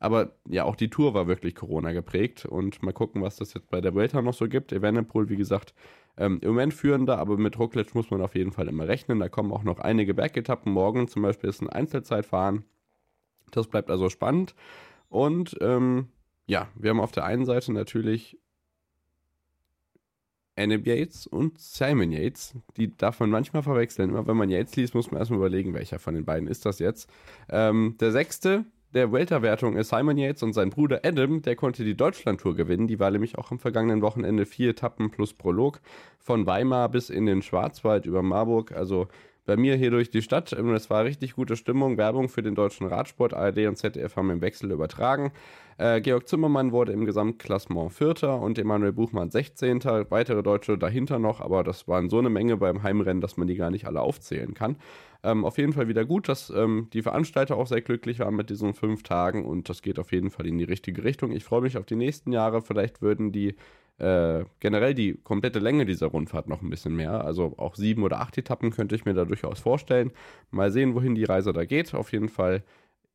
[0.00, 2.44] Aber ja, auch die Tour war wirklich Corona geprägt.
[2.44, 4.72] Und mal gucken, was das jetzt bei der Vuelta noch so gibt.
[4.72, 5.74] Evenepoel, wie gesagt,
[6.18, 9.20] ähm, Im Moment führender, aber mit Roglic muss man auf jeden Fall immer rechnen.
[9.20, 10.72] Da kommen auch noch einige Bergetappen.
[10.72, 12.64] Morgen zum Beispiel ist ein Einzelzeitfahren.
[13.52, 14.54] Das bleibt also spannend.
[15.08, 16.08] Und ähm,
[16.46, 18.36] ja, wir haben auf der einen Seite natürlich
[20.56, 22.56] Annab Yates und Simon Yates.
[22.76, 24.10] Die darf man manchmal verwechseln.
[24.10, 26.80] Immer wenn man Yates liest, muss man erstmal überlegen, welcher von den beiden ist das
[26.80, 27.08] jetzt.
[27.48, 31.96] Ähm, der sechste der Welterwertung ist Simon Yates und sein Bruder Adam, der konnte die
[31.96, 32.86] Deutschlandtour gewinnen.
[32.86, 35.80] Die war nämlich auch am vergangenen Wochenende vier Etappen plus Prolog
[36.18, 38.72] von Weimar bis in den Schwarzwald über Marburg.
[38.72, 39.08] Also
[39.48, 40.52] bei mir hier durch die Stadt.
[40.52, 41.96] Es war richtig gute Stimmung.
[41.96, 43.32] Werbung für den deutschen Radsport.
[43.32, 45.32] ARD und ZDF haben im Wechsel übertragen.
[45.78, 49.84] Äh, Georg Zimmermann wurde im Gesamtklassement Vierter und Emanuel Buchmann 16.
[50.10, 53.54] Weitere Deutsche dahinter noch, aber das waren so eine Menge beim Heimrennen, dass man die
[53.54, 54.76] gar nicht alle aufzählen kann.
[55.22, 58.50] Ähm, auf jeden Fall wieder gut, dass ähm, die Veranstalter auch sehr glücklich waren mit
[58.50, 61.32] diesen fünf Tagen und das geht auf jeden Fall in die richtige Richtung.
[61.32, 62.60] Ich freue mich auf die nächsten Jahre.
[62.60, 63.54] Vielleicht würden die
[63.98, 67.24] äh, generell die komplette Länge dieser Rundfahrt noch ein bisschen mehr.
[67.24, 70.12] Also auch sieben oder acht Etappen könnte ich mir da durchaus vorstellen.
[70.50, 71.94] Mal sehen, wohin die Reise da geht.
[71.94, 72.62] Auf jeden Fall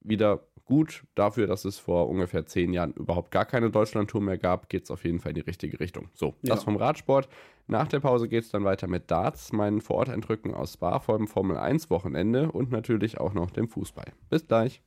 [0.01, 1.03] wieder gut.
[1.15, 4.91] Dafür, dass es vor ungefähr zehn Jahren überhaupt gar keine Deutschlandtour mehr gab, geht es
[4.91, 6.09] auf jeden Fall in die richtige Richtung.
[6.13, 6.53] So, ja.
[6.53, 7.29] das vom Radsport.
[7.67, 11.27] Nach der Pause geht es dann weiter mit Darts, meinen Vororteindrücken aus Spa vor dem
[11.27, 14.11] Formel 1 Wochenende und natürlich auch noch dem Fußball.
[14.29, 14.81] Bis gleich.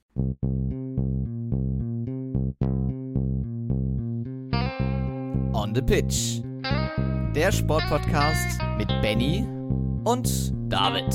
[5.56, 6.42] On the Pitch.
[7.34, 9.42] Der Sportpodcast mit Benny
[10.04, 11.06] und David.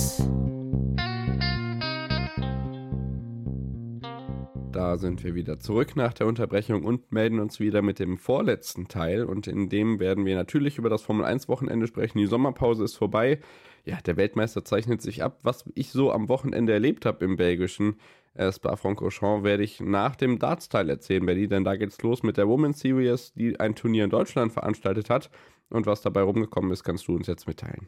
[4.72, 8.88] Da sind wir wieder zurück nach der Unterbrechung und melden uns wieder mit dem vorletzten
[8.88, 9.26] Teil.
[9.26, 12.18] Und in dem werden wir natürlich über das Formel 1 Wochenende sprechen.
[12.18, 13.38] Die Sommerpause ist vorbei.
[13.86, 15.38] Ja, der Weltmeister zeichnet sich ab.
[15.44, 17.98] Was ich so am Wochenende erlebt habe im belgischen
[18.38, 21.50] Spa-Francorchamps, werde ich nach dem Darts-Teil erzählen, Berlin.
[21.50, 25.30] Denn da geht's los mit der Women's Series, die ein Turnier in Deutschland veranstaltet hat.
[25.70, 27.88] Und was dabei rumgekommen ist, kannst du uns jetzt mitteilen.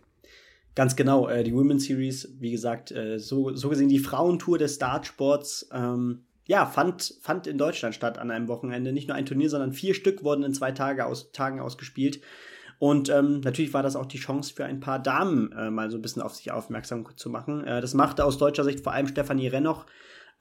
[0.76, 4.80] Ganz genau, äh, die Women's Series, wie gesagt, äh, so, so gesehen die Frauentour des
[4.80, 5.70] Dartsports.
[5.72, 8.92] Ähm ja, fand, fand in Deutschland statt an einem Wochenende.
[8.92, 12.20] Nicht nur ein Turnier, sondern vier Stück wurden in zwei Tage aus, Tagen ausgespielt.
[12.80, 15.98] Und ähm, natürlich war das auch die Chance für ein paar Damen äh, mal so
[15.98, 17.64] ein bisschen auf sich aufmerksam zu machen.
[17.64, 19.86] Äh, das machte aus deutscher Sicht vor allem Stefanie Rennoch.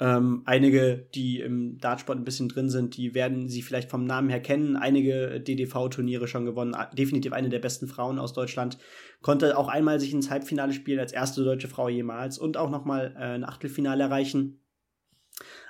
[0.02, 4.30] Ähm, einige, die im Dartsport ein bisschen drin sind, die werden sie vielleicht vom Namen
[4.30, 4.76] her kennen.
[4.76, 6.74] Einige DDV-Turniere schon gewonnen.
[6.92, 8.78] Definitiv eine der besten Frauen aus Deutschland.
[9.20, 13.14] Konnte auch einmal sich ins Halbfinale spielen als erste deutsche Frau jemals und auch nochmal
[13.16, 14.60] äh, ein Achtelfinale erreichen.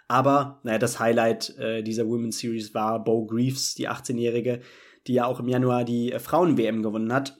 [0.09, 4.62] Aber naja, das Highlight äh, dieser Women's Series war Bo Greaves, die 18-Jährige,
[5.09, 7.38] die ja auch im Januar die äh, Frauen-WM gewonnen hat.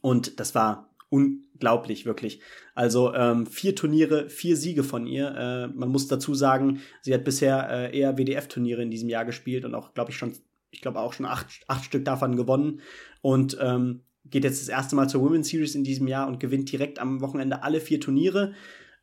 [0.00, 2.40] Und das war un unglaublich, wirklich.
[2.74, 5.34] Also ähm, vier Turniere, vier Siege von ihr.
[5.34, 9.64] Äh, man muss dazu sagen, sie hat bisher äh, eher WDF-Turniere in diesem Jahr gespielt
[9.64, 10.34] und auch, glaube ich, schon,
[10.70, 12.80] ich glaube auch schon acht, acht Stück davon gewonnen.
[13.22, 16.70] Und ähm, geht jetzt das erste Mal zur Women's Series in diesem Jahr und gewinnt
[16.70, 18.52] direkt am Wochenende alle vier Turniere.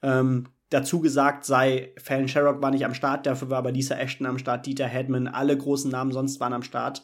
[0.01, 4.27] Ähm, dazu gesagt sei, Fallon Sherrock war nicht am Start, dafür war aber Lisa Ashton
[4.27, 7.03] am Start, Dieter Hedman, alle großen Namen sonst waren am Start.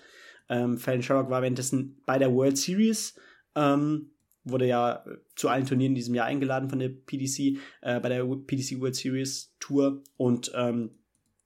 [0.50, 3.16] Ähm, Fallon Sherrock war währenddessen bei der World Series,
[3.56, 4.12] ähm,
[4.44, 5.04] wurde ja
[5.36, 8.96] zu allen Turnieren in diesem Jahr eingeladen von der PDC, äh, bei der PDC World
[8.96, 10.92] Series Tour und ähm,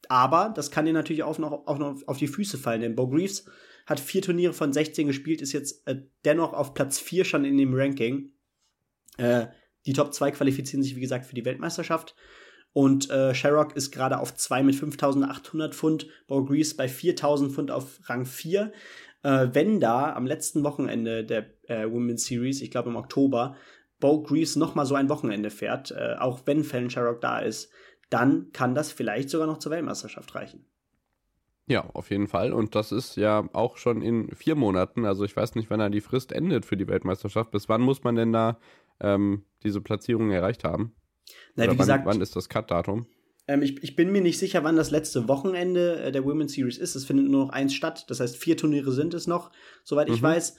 [0.10, 3.08] aber das kann dir natürlich auch noch, auch noch auf die Füße fallen, denn Bo
[3.08, 3.46] Greaves
[3.86, 7.58] hat vier Turniere von 16 gespielt, ist jetzt äh, dennoch auf Platz 4 schon in
[7.58, 8.32] dem Ranking.
[9.18, 9.48] Äh,
[9.86, 12.16] die Top 2 qualifizieren sich, wie gesagt, für die Weltmeisterschaft.
[12.72, 17.72] Und äh, Sherrock ist gerade auf 2 mit 5.800 Pfund, Bo Grease bei 4.000 Pfund
[17.72, 18.72] auf Rang 4.
[19.24, 23.56] Äh, wenn da am letzten Wochenende der äh, Women's Series, ich glaube im Oktober,
[24.00, 27.72] Bo Grease nochmal so ein Wochenende fährt, äh, auch wenn Fallon Sherrock da ist,
[28.10, 30.66] dann kann das vielleicht sogar noch zur Weltmeisterschaft reichen.
[31.66, 32.52] Ja, auf jeden Fall.
[32.52, 35.06] Und das ist ja auch schon in vier Monaten.
[35.06, 37.52] Also ich weiß nicht, wann da die Frist endet für die Weltmeisterschaft.
[37.52, 38.60] Bis wann muss man denn da
[39.00, 40.94] ähm, diese Platzierung erreicht haben?
[41.56, 43.08] Na, wie wann, gesagt, wann ist das Cut-Datum?
[43.48, 46.78] Ähm, ich, ich, bin mir nicht sicher, wann das letzte Wochenende äh, der Women's Series
[46.78, 46.96] ist.
[46.96, 48.06] Es findet nur noch eins statt.
[48.10, 49.52] Das heißt, vier Turniere sind es noch,
[49.84, 50.26] soweit ich mhm.
[50.26, 50.58] weiß.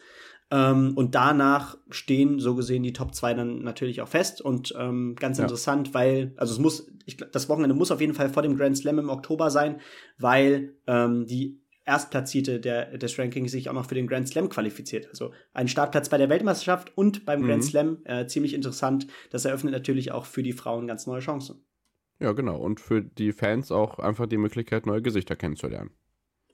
[0.50, 4.40] Ähm, und danach stehen so gesehen die Top 2 dann natürlich auch fest.
[4.40, 5.44] Und ähm, ganz ja.
[5.44, 8.76] interessant, weil, also es muss, ich, das Wochenende muss auf jeden Fall vor dem Grand
[8.76, 9.80] Slam im Oktober sein,
[10.18, 15.08] weil ähm, die Erstplatzierte der, des Rankings sich auch noch für den Grand Slam qualifiziert.
[15.08, 17.46] Also ein Startplatz bei der Weltmeisterschaft und beim mhm.
[17.46, 17.98] Grand Slam.
[18.04, 19.06] Äh, ziemlich interessant.
[19.30, 21.64] Das eröffnet natürlich auch für die Frauen ganz neue Chancen.
[22.20, 22.58] Ja, genau.
[22.58, 25.90] Und für die Fans auch einfach die Möglichkeit, neue Gesichter kennenzulernen.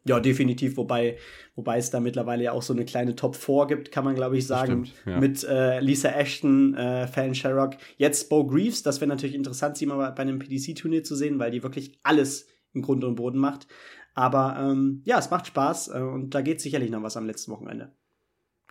[0.05, 1.19] Ja, definitiv, wobei,
[1.55, 4.39] wobei es da mittlerweile ja auch so eine kleine Top 4 gibt, kann man glaube
[4.39, 4.87] ich sagen.
[4.87, 5.21] Stimmt, ja.
[5.21, 9.85] Mit äh, Lisa Ashton, äh, Fallon Sherrock, jetzt Bo Greaves, das wäre natürlich interessant, sie
[9.85, 13.67] mal bei einem PDC-Turnier zu sehen, weil die wirklich alles im Grund und Boden macht.
[14.15, 17.53] Aber ähm, ja, es macht Spaß äh, und da geht sicherlich noch was am letzten
[17.53, 17.93] Wochenende.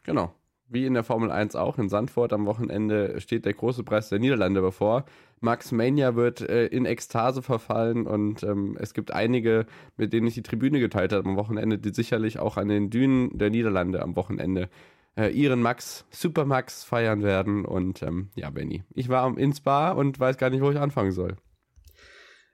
[0.04, 0.34] Genau.
[0.68, 4.20] Wie in der Formel 1 auch, in Sandford am Wochenende steht der große Preis der
[4.20, 5.06] Niederlande bevor.
[5.42, 9.66] Max Mania wird äh, in Ekstase verfallen und ähm, es gibt einige,
[9.98, 13.38] mit denen ich die Tribüne geteilt habe am Wochenende, die sicherlich auch an den Dünen
[13.38, 14.70] der Niederlande am Wochenende
[15.18, 17.66] äh, ihren Max, Super Max feiern werden.
[17.66, 21.12] Und ähm, ja, Benny, ich war in Spa und weiß gar nicht, wo ich anfangen
[21.12, 21.36] soll.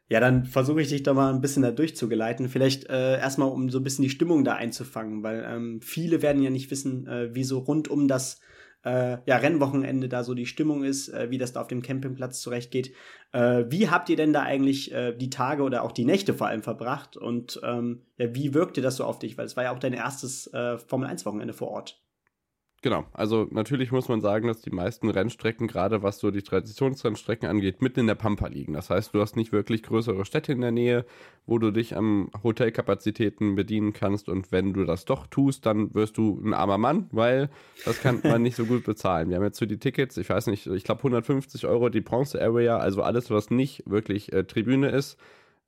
[0.08, 2.48] Ja, dann versuche ich dich da mal ein bisschen da durchzugeleiten.
[2.48, 6.44] Vielleicht äh, erstmal, um so ein bisschen die Stimmung da einzufangen, weil ähm, viele werden
[6.44, 8.40] ja nicht wissen, äh, wie rund um das
[8.86, 12.40] äh, ja, Rennwochenende da so die Stimmung ist, äh, wie das da auf dem Campingplatz
[12.42, 12.94] zurechtgeht.
[13.32, 16.48] Äh, wie habt ihr denn da eigentlich äh, die Tage oder auch die Nächte vor
[16.48, 17.18] allem verbracht?
[17.18, 19.38] Und ähm, ja, wie wirkte das so auf dich?
[19.38, 22.05] Weil es war ja auch dein erstes äh, Formel-1-Wochenende vor Ort.
[22.86, 27.50] Genau, also natürlich muss man sagen, dass die meisten Rennstrecken, gerade was so die Traditionsrennstrecken
[27.50, 28.74] angeht, mitten in der Pampa liegen.
[28.74, 31.04] Das heißt, du hast nicht wirklich größere Städte in der Nähe,
[31.48, 34.30] wo du dich an Hotelkapazitäten bedienen kannst.
[34.30, 37.50] Und wenn du das doch tust, dann wirst du ein armer Mann, weil
[37.86, 39.30] das kann man nicht so gut bezahlen.
[39.30, 42.40] Wir haben jetzt für die Tickets, ich weiß nicht, ich glaube 150 Euro die Bronze
[42.40, 45.18] Area, also alles, was nicht wirklich äh, Tribüne ist.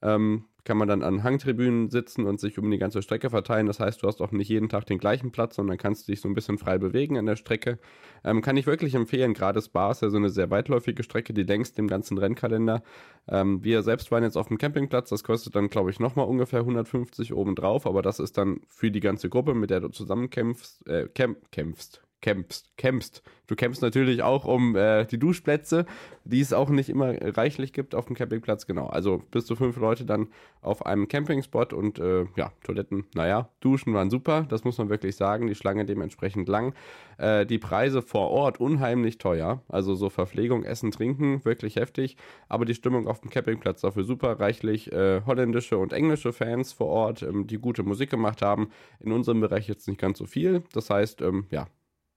[0.04, 3.68] Ähm, kann man dann an Hangtribünen sitzen und sich um die ganze Strecke verteilen.
[3.68, 6.28] Das heißt, du hast auch nicht jeden Tag den gleichen Platz, sondern kannst dich so
[6.28, 7.80] ein bisschen frei bewegen an der Strecke.
[8.26, 9.34] Ähm, kann ich wirklich empfehlen.
[9.34, 12.84] Gerade Spa ist ja so eine sehr weitläufige Strecke, die längst im ganzen Rennkalender.
[13.30, 15.08] Ähm, wir selbst waren jetzt auf dem Campingplatz.
[15.10, 17.88] Das kostet dann, glaube ich, nochmal ungefähr 150 obendrauf.
[17.88, 22.02] Aber das ist dann für die ganze Gruppe, mit der du zusammenkämpfst, äh, kämp kämpfst,
[22.22, 23.24] kämpfst, kämpfst.
[23.48, 25.86] Du kämpfst natürlich auch um äh, die Duschplätze,
[26.26, 28.68] die es auch nicht immer reichlich gibt auf dem Campingplatz.
[28.68, 30.28] Genau, also bis zu fünf Leute dann
[30.62, 35.16] auf einem Campingspot und äh, ja, Toiletten, naja, Duschen waren super, das muss man wirklich
[35.16, 35.48] sagen.
[35.48, 36.76] Die Schlange dementsprechend lang.
[37.18, 39.64] Äh, die Preise vor Ort unheimlich teuer.
[39.70, 42.18] Also so Verpflegung, Essen, Trinken, wirklich heftig.
[42.50, 44.40] Aber die Stimmung auf dem Campingplatz dafür super.
[44.40, 48.70] Reichlich äh, holländische und englische Fans vor Ort, ähm, die gute Musik gemacht haben.
[49.00, 50.64] In unserem Bereich jetzt nicht ganz so viel.
[50.74, 51.68] Das heißt, ähm, ja,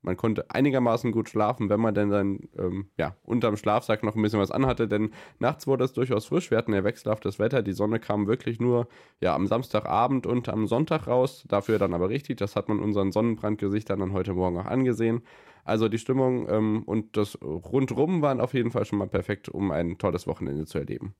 [0.02, 4.22] man konnte einigermaßen gut schlafen, wenn man denn dann ähm, ja, unterm Schlafsack noch ein
[4.22, 6.50] bisschen was anhatte, denn nachts wurde es durchaus frisch.
[6.50, 7.62] Wir hatten ja wechselhaftes Wetter.
[7.62, 8.88] Die Sonne kam wirklich nur
[9.20, 11.44] ja, am Samstagabend und am Sonntag raus.
[11.48, 12.38] Dafür dann aber richtig.
[12.38, 15.22] Das hat man unseren Sonnenbrandgesichtern dann heute Morgen auch angesehen.
[15.64, 19.70] Also die Stimmung ähm, und das Rundrum waren auf jeden Fall schon mal perfekt, um
[19.70, 21.14] ein tolles Wochenende zu erleben.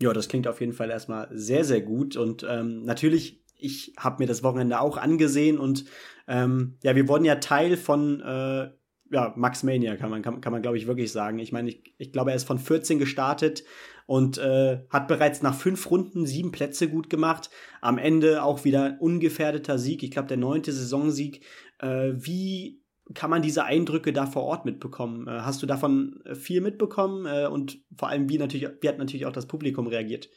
[0.00, 2.16] Ja, das klingt auf jeden Fall erstmal sehr, sehr gut.
[2.16, 5.84] Und ähm, natürlich ich habe mir das Wochenende auch angesehen und
[6.28, 8.70] ähm, ja, wir wurden ja Teil von äh,
[9.12, 11.38] ja, Max Mania, kann man, kann, kann man glaube ich wirklich sagen.
[11.38, 13.62] Ich meine, ich, ich glaube, er ist von 14 gestartet
[14.06, 17.50] und äh, hat bereits nach fünf Runden sieben Plätze gut gemacht.
[17.80, 20.02] Am Ende auch wieder ungefährdeter Sieg.
[20.02, 21.44] Ich glaube, der neunte Saisonsieg.
[21.78, 22.82] Äh, wie
[23.14, 25.28] kann man diese Eindrücke da vor Ort mitbekommen?
[25.28, 29.26] Äh, hast du davon viel mitbekommen äh, und vor allem, wie, natürlich, wie hat natürlich
[29.26, 30.28] auch das Publikum reagiert?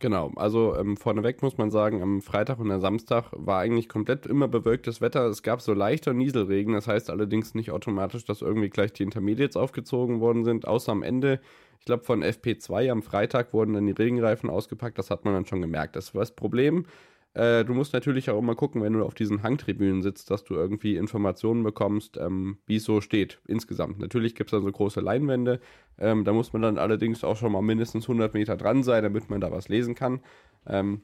[0.00, 4.26] Genau, also ähm, vorneweg muss man sagen, am Freitag und am Samstag war eigentlich komplett
[4.26, 5.26] immer bewölktes Wetter.
[5.26, 9.56] Es gab so leichter Nieselregen, das heißt allerdings nicht automatisch, dass irgendwie gleich die Intermediates
[9.56, 11.40] aufgezogen worden sind, außer am Ende.
[11.80, 15.46] Ich glaube, von FP2 am Freitag wurden dann die Regenreifen ausgepackt, das hat man dann
[15.46, 15.96] schon gemerkt.
[15.96, 16.86] Das war das Problem.
[17.34, 20.54] Äh, du musst natürlich auch immer gucken, wenn du auf diesen Hangtribünen sitzt, dass du
[20.54, 23.98] irgendwie Informationen bekommst, ähm, wie es so steht insgesamt.
[23.98, 25.60] Natürlich gibt es dann so große Leinwände,
[25.98, 29.30] ähm, da muss man dann allerdings auch schon mal mindestens 100 Meter dran sein, damit
[29.30, 30.20] man da was lesen kann.
[30.66, 31.02] Ähm,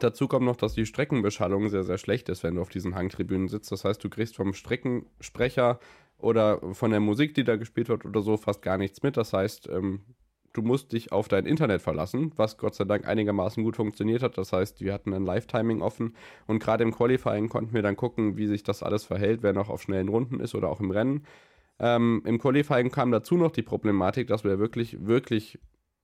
[0.00, 3.48] dazu kommt noch, dass die Streckenbeschallung sehr, sehr schlecht ist, wenn du auf diesen Hangtribünen
[3.48, 3.70] sitzt.
[3.72, 5.78] Das heißt, du kriegst vom Streckensprecher
[6.18, 9.16] oder von der Musik, die da gespielt wird oder so, fast gar nichts mit.
[9.16, 10.00] Das heißt, ähm,
[10.56, 14.38] du musst dich auf dein Internet verlassen, was Gott sei Dank einigermaßen gut funktioniert hat.
[14.38, 16.14] Das heißt, wir hatten ein Live-Timing offen
[16.46, 19.68] und gerade im Qualifying konnten wir dann gucken, wie sich das alles verhält, wer noch
[19.68, 21.24] auf schnellen Runden ist oder auch im Rennen.
[21.78, 25.58] Ähm, Im Qualifying kam dazu noch die Problematik, dass wir wirklich, wirklich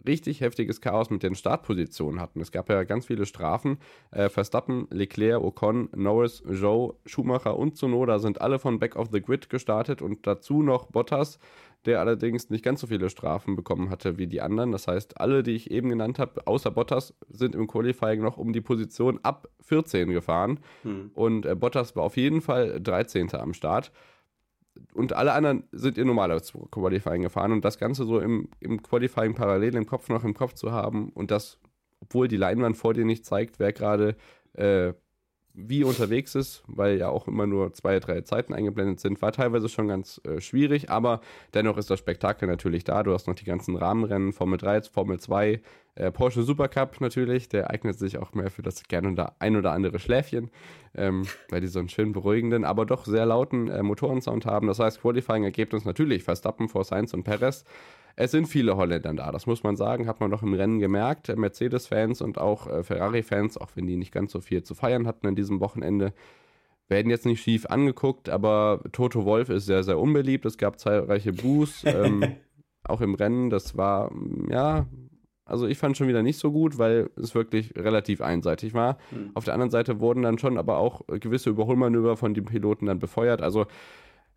[0.07, 2.41] richtig heftiges Chaos mit den Startpositionen hatten.
[2.41, 3.79] Es gab ja ganz viele Strafen.
[4.11, 9.23] Äh, Verstappen, Leclerc, Ocon, Norris, Joe, Schumacher und Zunoda sind alle von Back of the
[9.23, 11.39] Grid gestartet und dazu noch Bottas,
[11.87, 14.73] der allerdings nicht ganz so viele Strafen bekommen hatte wie die anderen.
[14.73, 18.53] Das heißt, alle, die ich eben genannt habe, außer Bottas, sind im Qualifying noch um
[18.53, 20.61] die Position ab 14 gefahren.
[20.83, 21.11] Hm.
[21.15, 23.35] Und äh, Bottas war auf jeden Fall 13.
[23.35, 23.93] am Start
[24.95, 29.35] und alle anderen sind ihr normales Qualifying gefahren und das Ganze so im, im Qualifying
[29.35, 31.59] parallel im Kopf noch im Kopf zu haben und das,
[32.01, 34.17] obwohl die Leinwand vor dir nicht zeigt, wer gerade
[34.55, 34.93] äh,
[35.55, 39.69] wie unterwegs ist, weil ja auch immer nur zwei, drei Zeiten eingeblendet sind, war teilweise
[39.69, 41.21] schon ganz äh, schwierig, aber
[41.53, 43.03] dennoch ist das Spektakel natürlich da.
[43.03, 45.61] Du hast noch die ganzen Rahmenrennen, Formel 3, Formel 2,
[45.95, 49.73] äh, Porsche Supercup natürlich, der eignet sich auch mehr für das gerne oder ein oder
[49.73, 50.51] andere Schläfchen,
[50.95, 54.69] ähm, weil die so einen schön beruhigenden, aber doch sehr lauten äh, Motorensound haben.
[54.69, 57.65] Das heißt, Qualifying-Ergebnis natürlich Verstappen vor Sainz und Perez.
[58.17, 61.35] Es sind viele Holländer da, das muss man sagen, hat man noch im Rennen gemerkt.
[61.35, 65.27] Mercedes-Fans und auch äh, Ferrari-Fans, auch wenn die nicht ganz so viel zu feiern hatten
[65.27, 66.13] an diesem Wochenende,
[66.89, 70.45] werden jetzt nicht schief angeguckt, aber Toto Wolf ist sehr, sehr unbeliebt.
[70.45, 72.37] Es gab zahlreiche Boos, ähm,
[72.85, 73.51] auch im Rennen.
[73.51, 74.13] Das war,
[74.51, 74.87] ja,
[75.45, 78.99] also ich fand schon wieder nicht so gut, weil es wirklich relativ einseitig war.
[79.11, 79.31] Mhm.
[79.35, 82.99] Auf der anderen Seite wurden dann schon aber auch gewisse Überholmanöver von den Piloten dann
[82.99, 83.43] befeuert.
[83.43, 83.67] Also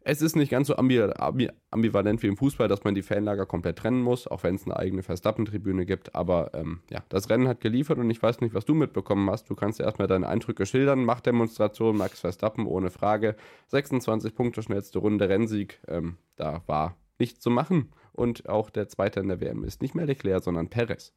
[0.08, 4.04] es ist nicht ganz so ambivalent wie im Fußball, dass man die Fanlager komplett trennen
[4.04, 6.14] muss, auch wenn es eine eigene Verstappen-Tribüne gibt.
[6.14, 9.50] Aber ähm, ja, das Rennen hat geliefert und ich weiß nicht, was du mitbekommen hast.
[9.50, 11.06] Du kannst ja erstmal deine Eindrücke schildern.
[11.06, 13.36] Machtdemonstration, Max Verstappen, ohne Frage.
[13.70, 15.80] 26 Punkte, schnellste Runde, Rennsieg.
[15.88, 17.92] Ähm, da war nichts zu machen.
[18.14, 21.14] Und auch der Zweite in der WM ist nicht mehr Leclerc, sondern Perez.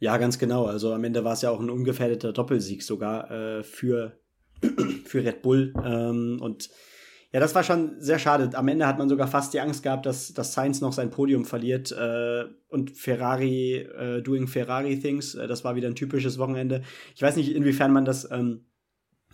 [0.00, 0.66] Ja, ganz genau.
[0.66, 4.18] Also am Ende war es ja auch ein ungefährdeter Doppelsieg sogar äh, für,
[5.04, 5.72] für Red Bull.
[5.84, 6.68] Ähm, und
[7.34, 8.56] ja, das war schon sehr schade.
[8.56, 11.44] Am Ende hat man sogar fast die Angst gehabt, dass, dass Sainz noch sein Podium
[11.44, 15.34] verliert äh, und Ferrari äh, doing Ferrari Things.
[15.34, 16.82] Äh, das war wieder ein typisches Wochenende.
[17.16, 18.66] Ich weiß nicht, inwiefern man das ähm,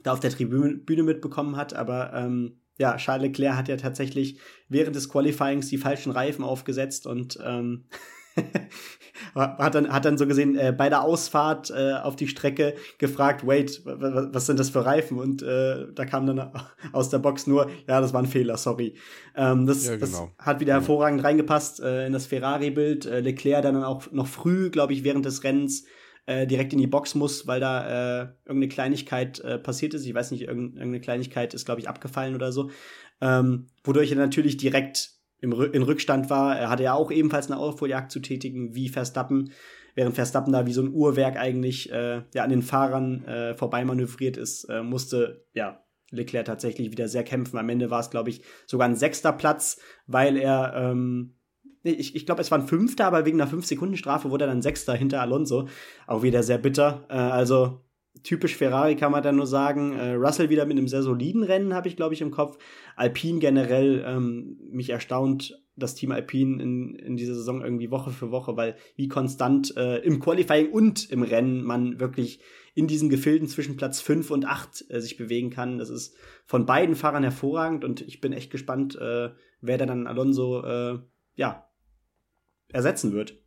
[0.03, 4.97] da auf der Tribüne mitbekommen hat, aber ähm, ja, Charles Leclerc hat ja tatsächlich während
[4.97, 7.85] des Qualifyings die falschen Reifen aufgesetzt und ähm,
[9.35, 13.47] hat, dann, hat dann so gesehen äh, bei der Ausfahrt äh, auf die Strecke gefragt,
[13.47, 15.19] wait, was sind das für Reifen?
[15.19, 16.51] Und äh, da kam dann
[16.93, 18.95] aus der Box nur, ja, das war ein Fehler, sorry.
[19.35, 20.31] Ähm, das, ja, genau.
[20.37, 23.07] das hat wieder hervorragend reingepasst äh, in das Ferrari-Bild.
[23.07, 25.85] Äh, Leclerc dann auch noch früh, glaube ich, während des Rennens
[26.27, 30.07] äh, direkt in die Box muss, weil da äh, irgendeine Kleinigkeit äh, passiert ist.
[30.07, 32.71] Ich weiß nicht, irgendeine Kleinigkeit ist, glaube ich, abgefallen oder so.
[33.21, 36.59] Ähm, wodurch er natürlich direkt im, in Rückstand war.
[36.59, 39.53] Er hatte ja auch ebenfalls eine Aufholjagd zu tätigen, wie Verstappen,
[39.95, 44.37] während Verstappen da wie so ein Uhrwerk eigentlich äh, ja, an den Fahrern äh, vorbeimanövriert
[44.37, 47.59] ist, äh, musste ja Leclerc tatsächlich wieder sehr kämpfen.
[47.59, 51.37] Am Ende war es, glaube ich, sogar ein sechster Platz, weil er ähm,
[51.83, 54.95] ich, ich glaube, es war ein Fünfter, aber wegen einer 5-Sekunden-Strafe wurde er dann Sechster
[54.95, 55.69] hinter Alonso.
[56.07, 57.07] Auch wieder sehr bitter.
[57.09, 57.81] Äh, also
[58.23, 59.93] typisch Ferrari kann man dann nur sagen.
[59.93, 62.59] Äh, Russell wieder mit einem sehr soliden Rennen, habe ich, glaube ich, im Kopf.
[62.97, 68.31] Alpine generell, ähm, mich erstaunt das Team Alpine in, in dieser Saison irgendwie Woche für
[68.31, 72.41] Woche, weil wie konstant äh, im Qualifying und im Rennen man wirklich
[72.75, 75.79] in diesen Gefilden zwischen Platz 5 und 8 äh, sich bewegen kann.
[75.79, 79.31] Das ist von beiden Fahrern hervorragend und ich bin echt gespannt, äh,
[79.61, 80.99] wer da dann Alonso äh,
[81.35, 81.69] ja,
[82.69, 83.39] ersetzen wird.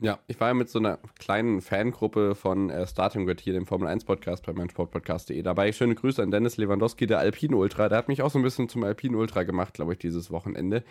[0.00, 3.64] Ja, ich war ja mit so einer kleinen Fangruppe von äh, Starting Grid hier, dem
[3.64, 5.70] Formel 1 Podcast bei meinsportpodcast.de dabei.
[5.70, 7.88] Schöne Grüße an Dennis Lewandowski, der Alpine Ultra.
[7.88, 10.82] Der hat mich auch so ein bisschen zum Alpine Ultra gemacht, glaube ich, dieses Wochenende.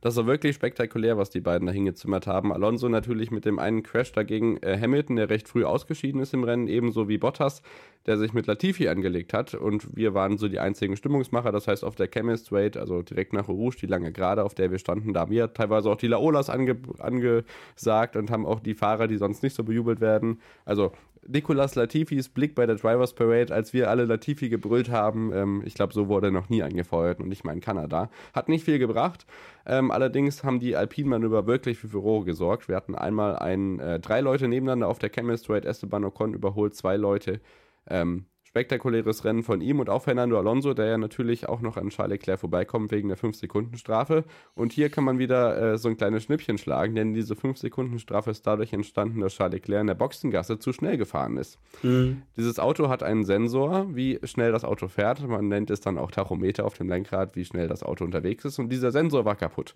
[0.00, 2.52] Das war wirklich spektakulär, was die beiden da hingezimmert haben.
[2.52, 6.44] Alonso natürlich mit dem einen Crash dagegen äh, Hamilton, der recht früh ausgeschieden ist im
[6.44, 7.62] Rennen, ebenso wie Bottas,
[8.06, 9.54] der sich mit Latifi angelegt hat.
[9.54, 11.52] Und wir waren so die einzigen Stimmungsmacher.
[11.52, 14.70] Das heißt, auf der Chemist Rate, also direkt nach Rouge, die lange Gerade, auf der
[14.70, 18.74] wir standen, da haben wir teilweise auch die Laolas ange angesagt und haben auch die
[18.74, 20.40] Fahrer, die sonst nicht so bejubelt werden.
[20.64, 20.92] Also
[21.26, 25.32] Nicolas Latifis Blick bei der Drivers Parade, als wir alle Latifi gebrüllt haben.
[25.32, 28.10] Ähm, ich glaube, so wurde noch nie angefeuert und nicht mal in Kanada.
[28.34, 29.26] Hat nicht viel gebracht.
[29.64, 32.68] Ähm, allerdings haben die Alpin-Manöver wirklich für Furore gesorgt.
[32.68, 35.68] Wir hatten einmal ein, äh, drei Leute nebeneinander auf der Chemist Rate.
[35.68, 37.40] Esteban Ocon überholt zwei Leute.
[37.88, 41.88] Ähm, spektakuläres Rennen von ihm und auch Fernando Alonso, der ja natürlich auch noch an
[41.88, 44.24] Charles Leclerc vorbeikommt wegen der 5-Sekunden-Strafe.
[44.54, 48.46] Und hier kann man wieder äh, so ein kleines Schnippchen schlagen, denn diese 5-Sekunden-Strafe ist
[48.46, 51.58] dadurch entstanden, dass Charles Leclerc in der Boxengasse zu schnell gefahren ist.
[51.82, 52.24] Mhm.
[52.36, 55.26] Dieses Auto hat einen Sensor, wie schnell das Auto fährt.
[55.26, 58.58] Man nennt es dann auch Tachometer auf dem Lenkrad, wie schnell das Auto unterwegs ist.
[58.58, 59.72] Und dieser Sensor war kaputt.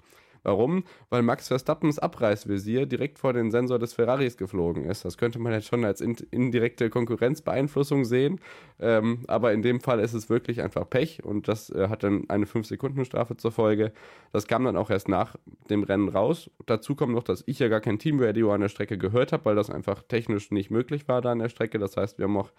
[0.47, 0.85] Warum?
[1.11, 5.05] Weil Max Verstappens Abreißvisier direkt vor den Sensor des Ferraris geflogen ist.
[5.05, 8.39] Das könnte man jetzt schon als indirekte Konkurrenzbeeinflussung sehen.
[8.79, 12.29] Ähm, aber in dem Fall ist es wirklich einfach Pech und das äh, hat dann
[12.29, 13.93] eine 5-Sekunden-Strafe zur Folge.
[14.33, 15.37] Das kam dann auch erst nach
[15.71, 16.51] dem Rennen raus.
[16.67, 19.57] Dazu kommt noch, dass ich ja gar kein Teamradio an der Strecke gehört habe, weil
[19.57, 21.79] das einfach technisch nicht möglich war da an der Strecke.
[21.79, 22.51] Das heißt, wir haben auch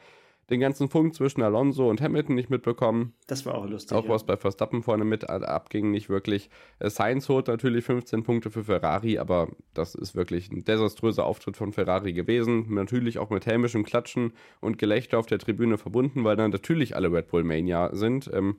[0.50, 3.14] den ganzen Funk zwischen Alonso und Hamilton nicht mitbekommen.
[3.28, 3.98] Das war auch lustig.
[3.98, 4.10] Auch ja.
[4.10, 6.50] was bei Verstappen vorne mit abging, nicht wirklich.
[6.80, 11.58] Äh, Sainz holt natürlich 15 Punkte für Ferrari, aber das ist wirklich ein desaströser Auftritt
[11.58, 12.74] von Ferrari gewesen.
[12.74, 17.12] Natürlich auch mit hämischem Klatschen und Gelächter auf der Tribüne verbunden, weil dann natürlich alle
[17.12, 18.30] Red Bull Mania sind.
[18.34, 18.58] Ähm,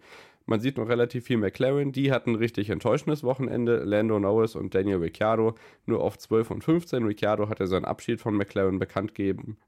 [0.48, 1.92] man sieht noch relativ viel McLaren.
[1.92, 3.84] Die hatten ein richtig enttäuschendes Wochenende.
[3.84, 7.04] Lando Norris und Daniel Ricciardo nur auf 12 und 15.
[7.04, 9.58] Ricciardo hatte seinen Abschied von McLaren bekannt gegeben,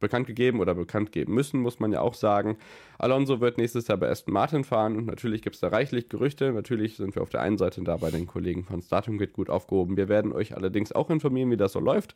[0.00, 2.58] bekannt gegeben oder bekannt geben müssen, muss man ja auch sagen.
[2.98, 6.52] Alonso wird nächstes Jahr bei Aston Martin fahren und natürlich gibt es da reichlich Gerüchte.
[6.52, 9.50] Natürlich sind wir auf der einen Seite da bei den Kollegen von Starting Grid gut
[9.50, 9.96] aufgehoben.
[9.96, 12.14] Wir werden euch allerdings auch informieren, wie das so läuft.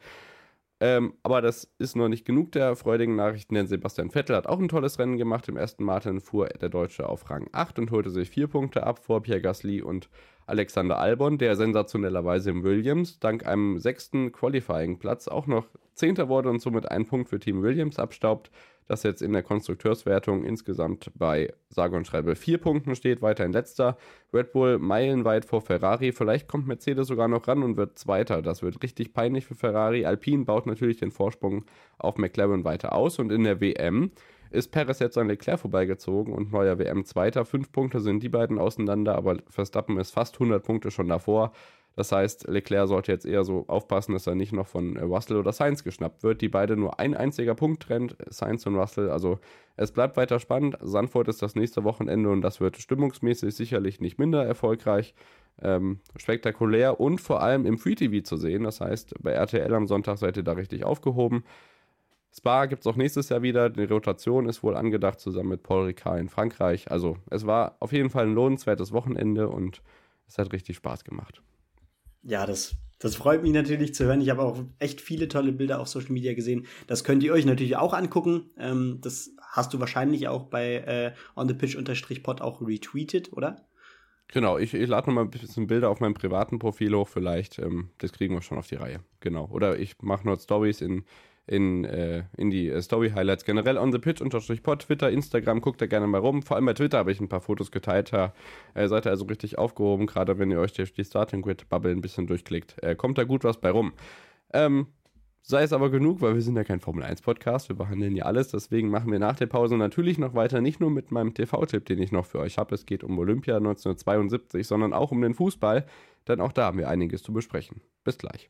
[0.81, 4.59] Ähm, aber das ist noch nicht genug der freudigen Nachrichten, denn Sebastian Vettel hat auch
[4.59, 5.49] ein tolles Rennen gemacht.
[5.49, 8.99] Im ersten Martin fuhr der Deutsche auf Rang 8 und holte sich vier Punkte ab
[8.99, 10.09] vor Pierre Gasly und
[10.47, 16.61] Alexander Albon, der sensationellerweise im Williams dank einem sechsten Qualifying-Platz auch noch Zehnter wurde und
[16.61, 18.51] somit einen Punkt für Team Williams abstaubt,
[18.87, 23.97] das jetzt in der Konstrukteurswertung insgesamt bei sage und schreibe vier Punkten steht, weiterhin letzter.
[24.33, 28.43] Red Bull meilenweit vor Ferrari, vielleicht kommt Mercedes sogar noch ran und wird Zweiter.
[28.43, 30.05] Das wird richtig peinlich für Ferrari.
[30.05, 31.65] Alpine baut natürlich den Vorsprung
[31.99, 34.11] auf McLaren weiter aus und in der WM
[34.55, 37.45] ist Perez jetzt an Leclerc vorbeigezogen und neuer WM-Zweiter.
[37.45, 41.53] Fünf Punkte sind die beiden auseinander, aber Verstappen ist fast 100 Punkte schon davor.
[41.97, 45.53] Das heißt, Leclerc sollte jetzt eher so aufpassen, dass er nicht noch von Russell oder
[45.53, 49.11] Sainz geschnappt wird, die beide nur ein einziger Punkt trennt, Sainz und Russell.
[49.11, 49.39] Also
[49.77, 50.77] es bleibt weiter spannend.
[50.81, 55.15] Sanford ist das nächste Wochenende und das wird stimmungsmäßig sicherlich nicht minder erfolgreich.
[55.63, 58.65] Ähm, spektakulär und vor allem im Free TV zu sehen.
[58.65, 61.45] Das heißt, bei RTL am Sonntag seid ihr da richtig aufgehoben.
[62.37, 63.71] Spa gibt es auch nächstes Jahr wieder.
[63.71, 66.91] Die Rotation ist wohl angedacht, zusammen mit Paul Ricard in Frankreich.
[66.91, 69.83] Also, es war auf jeden Fall ein lohnenswertes Wochenende und
[70.27, 71.43] es hat richtig Spaß gemacht.
[72.23, 74.21] Ja, das, das freut mich natürlich zu hören.
[74.21, 76.67] Ich habe auch echt viele tolle Bilder auf Social Media gesehen.
[76.89, 78.51] Das könnt ihr euch natürlich auch angucken.
[78.59, 83.65] Ähm, das hast du wahrscheinlich auch bei äh, onthepitch-pod auch retweetet, oder?
[84.29, 87.61] Genau, ich, ich lade nochmal ein bisschen Bilder auf meinem privaten Profil hoch, vielleicht.
[87.61, 89.01] Ähm, das kriegen wir schon auf die Reihe.
[89.21, 89.47] Genau.
[89.53, 91.05] Oder ich mache nur Stories in
[91.47, 93.45] in, äh, in die äh, Story-Highlights.
[93.45, 96.43] Generell on the pitch unterstrich pod, Twitter, Instagram, guckt da gerne mal rum.
[96.43, 98.13] Vor allem bei Twitter habe ich ein paar Fotos geteilt.
[98.13, 98.33] Da
[98.75, 101.93] äh, seid ihr also richtig aufgehoben, gerade wenn ihr euch die, die Starting Grid Bubble
[101.93, 102.83] ein bisschen durchklickt.
[102.83, 103.93] Äh, kommt da gut was bei rum.
[104.53, 104.87] Ähm,
[105.43, 108.25] sei es aber genug, weil wir sind ja kein Formel 1 Podcast, wir behandeln ja
[108.25, 111.85] alles, deswegen machen wir nach der Pause natürlich noch weiter, nicht nur mit meinem TV-Tipp,
[111.85, 115.35] den ich noch für euch habe, es geht um Olympia 1972, sondern auch um den
[115.35, 115.85] Fußball,
[116.29, 117.83] denn auch da haben wir einiges zu besprechen.
[118.05, 118.49] Bis gleich.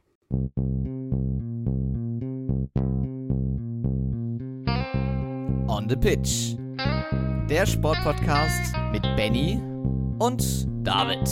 [5.85, 6.57] On the Pitch.
[7.51, 9.61] Der Sportpodcast mit Benny
[10.19, 11.29] und David.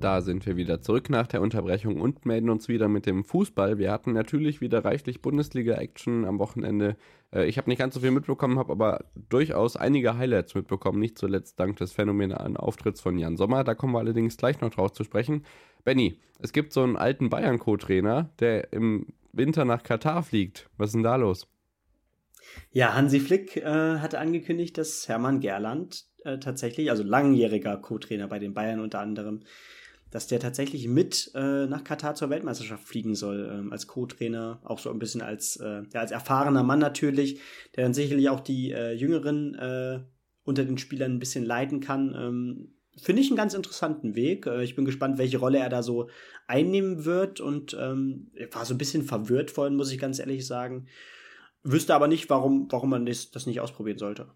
[0.00, 3.76] Da sind wir wieder zurück nach der Unterbrechung und melden uns wieder mit dem Fußball.
[3.76, 6.96] Wir hatten natürlich wieder reichlich Bundesliga-Action am Wochenende.
[7.34, 11.18] Äh, ich habe nicht ganz so viel mitbekommen, habe aber durchaus einige Highlights mitbekommen, nicht
[11.18, 13.62] zuletzt dank des phänomenalen Auftritts von Jan Sommer.
[13.62, 15.44] Da kommen wir allerdings gleich noch drauf zu sprechen.
[15.84, 20.70] Benny, es gibt so einen alten Bayern-Co-Trainer, der im Winter nach Katar fliegt.
[20.78, 21.46] Was ist denn da los?
[22.72, 28.38] Ja, Hansi Flick äh, hatte angekündigt, dass Hermann Gerland äh, tatsächlich, also langjähriger Co-Trainer bei
[28.38, 29.40] den Bayern unter anderem,
[30.10, 34.78] dass der tatsächlich mit äh, nach Katar zur Weltmeisterschaft fliegen soll, ähm, als Co-Trainer, auch
[34.78, 37.40] so ein bisschen als, äh, ja, als erfahrener Mann natürlich,
[37.76, 40.00] der dann sicherlich auch die äh, Jüngeren äh,
[40.44, 42.14] unter den Spielern ein bisschen leiten kann.
[42.16, 44.46] Ähm, Finde ich einen ganz interessanten Weg.
[44.46, 46.08] Äh, ich bin gespannt, welche Rolle er da so
[46.48, 50.86] einnehmen wird und ähm, war so ein bisschen verwirrt vorhin, muss ich ganz ehrlich sagen.
[51.62, 54.28] Wüsste aber nicht, warum, warum man das, das nicht ausprobieren sollte.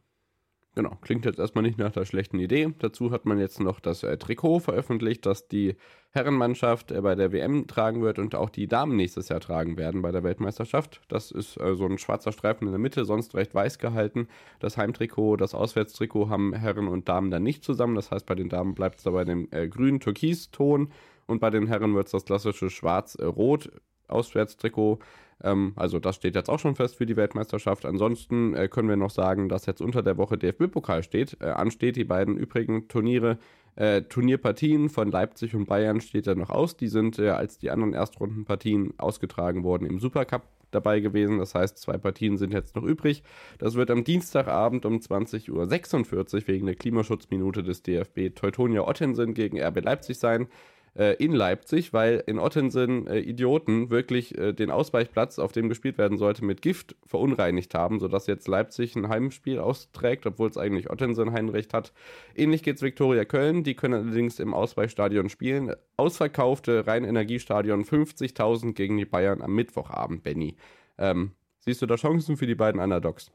[0.77, 2.75] Genau, klingt jetzt erstmal nicht nach der schlechten Idee.
[2.81, 5.77] Dazu hat man jetzt noch das äh, Trikot veröffentlicht, das die
[6.11, 10.03] Herrenmannschaft äh, bei der WM tragen wird und auch die Damen nächstes Jahr tragen werden
[10.03, 11.01] bei der Weltmeisterschaft.
[11.07, 14.27] Das ist äh, so ein schwarzer Streifen in der Mitte, sonst recht weiß gehalten.
[14.59, 17.95] Das Heimtrikot, das Auswärtstrikot haben Herren und Damen dann nicht zusammen.
[17.95, 20.91] Das heißt, bei den Damen bleibt es da bei dem äh, grünen Türkiston
[21.27, 23.71] und bei den Herren wird es das klassische Schwarz-Rot
[24.09, 24.99] Auswärtstrikot
[25.45, 27.85] ähm, also das steht jetzt auch schon fest für die Weltmeisterschaft.
[27.85, 31.37] Ansonsten äh, können wir noch sagen, dass jetzt unter der Woche DFB-Pokal steht.
[31.41, 33.39] Äh, ansteht die beiden übrigen Turniere.
[33.77, 36.77] Äh, Turnierpartien von Leipzig und Bayern steht ja noch aus.
[36.77, 41.39] Die sind, äh, als die anderen Erstrundenpartien ausgetragen wurden, im Supercup dabei gewesen.
[41.39, 43.23] Das heißt, zwei Partien sind jetzt noch übrig.
[43.59, 49.61] Das wird am Dienstagabend um 20.46 Uhr wegen der Klimaschutzminute des DFB Teutonia Ottensen gegen
[49.61, 50.49] RB Leipzig sein
[50.97, 55.99] äh, in Leipzig, weil in Ottensen äh, Idioten wirklich äh, den Ausweichplatz, auf dem gespielt
[55.99, 60.91] werden sollte, mit Gift verunreinigt haben, sodass jetzt Leipzig ein Heimspiel austrägt, obwohl es eigentlich
[60.91, 61.93] Ottensen Heimrecht hat.
[62.35, 65.75] Ähnlich geht es Viktoria Köln, die können allerdings im Ausweichstadion spielen.
[65.97, 70.57] Ausverkaufte Rhein-Energiestadion 50.000 gegen die Bayern am Mittwochabend, Benny.
[70.99, 73.33] Ähm, siehst du da Chancen für die beiden Underdogs?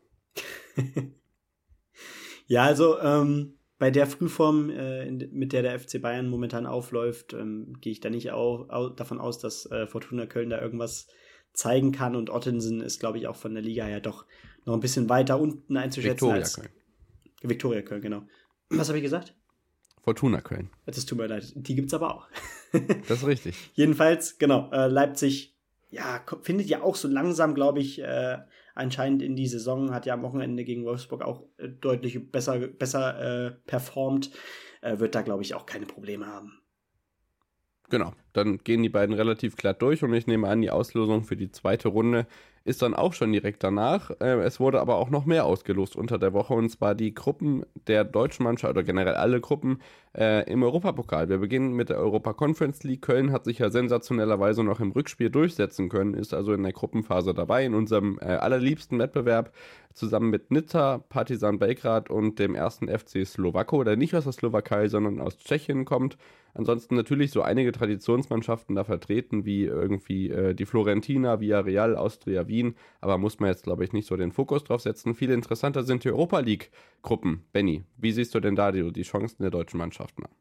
[2.48, 7.78] ja, also ähm, bei der Frühform, äh, mit der der FC Bayern momentan aufläuft, ähm,
[7.80, 11.08] gehe ich da nicht auch, auch davon aus, dass äh, Fortuna Köln da irgendwas
[11.54, 12.18] zeigen kann.
[12.18, 14.26] Und Ottensen ist, glaube ich, auch von der Liga her doch
[14.66, 16.28] noch ein bisschen weiter unten einzuschätzen.
[16.28, 16.70] Viktoria als Köln.
[17.42, 18.24] Viktoria Köln, genau.
[18.70, 19.34] Was habe ich gesagt?
[20.04, 20.70] Fortuna Köln.
[20.86, 21.52] Das tut mir leid.
[21.56, 22.28] Die gibt es aber auch.
[23.08, 23.72] das ist richtig.
[23.76, 24.70] Jedenfalls, genau.
[24.72, 25.56] Äh, Leipzig,
[25.90, 28.38] ja, findet ja auch so langsam, glaube ich, äh,
[28.80, 33.48] anscheinend in die Saison, hat ja am Wochenende gegen Wolfsburg auch äh, deutlich besser, besser
[33.48, 34.32] äh, performt,
[34.82, 36.60] äh, wird da, glaube ich, auch keine Probleme haben.
[37.90, 41.36] Genau, dann gehen die beiden relativ glatt durch und ich nehme an, die Auslosung für
[41.36, 42.28] die zweite Runde
[42.64, 44.12] ist dann auch schon direkt danach.
[44.20, 47.66] Äh, es wurde aber auch noch mehr ausgelost unter der Woche und zwar die Gruppen
[47.88, 49.82] der deutschen Mannschaft oder generell alle Gruppen
[50.18, 51.30] äh, im Europapokal.
[51.30, 53.02] Wir beginnen mit der Europa Conference League.
[53.02, 57.34] Köln hat sich ja sensationellerweise noch im Rückspiel durchsetzen können, ist also in der Gruppenphase
[57.34, 59.54] dabei, in unserem äh, allerliebsten Wettbewerb
[59.94, 64.88] zusammen mit Nizza, Partizan Belgrad und dem ersten FC Slowako, der nicht aus der Slowakei,
[64.88, 66.18] sondern aus Tschechien kommt.
[66.54, 72.76] Ansonsten natürlich so einige Traditionsmannschaften da vertreten, wie irgendwie äh, die Florentina, Villarreal, Austria, Wien.
[73.02, 75.14] Aber muss man jetzt, glaube ich, nicht so den Fokus drauf setzen.
[75.14, 77.44] Viel interessanter sind die Europa League-Gruppen.
[77.52, 80.32] Benny, wie siehst du denn da die, die Chancen der deutschen Mannschaften an?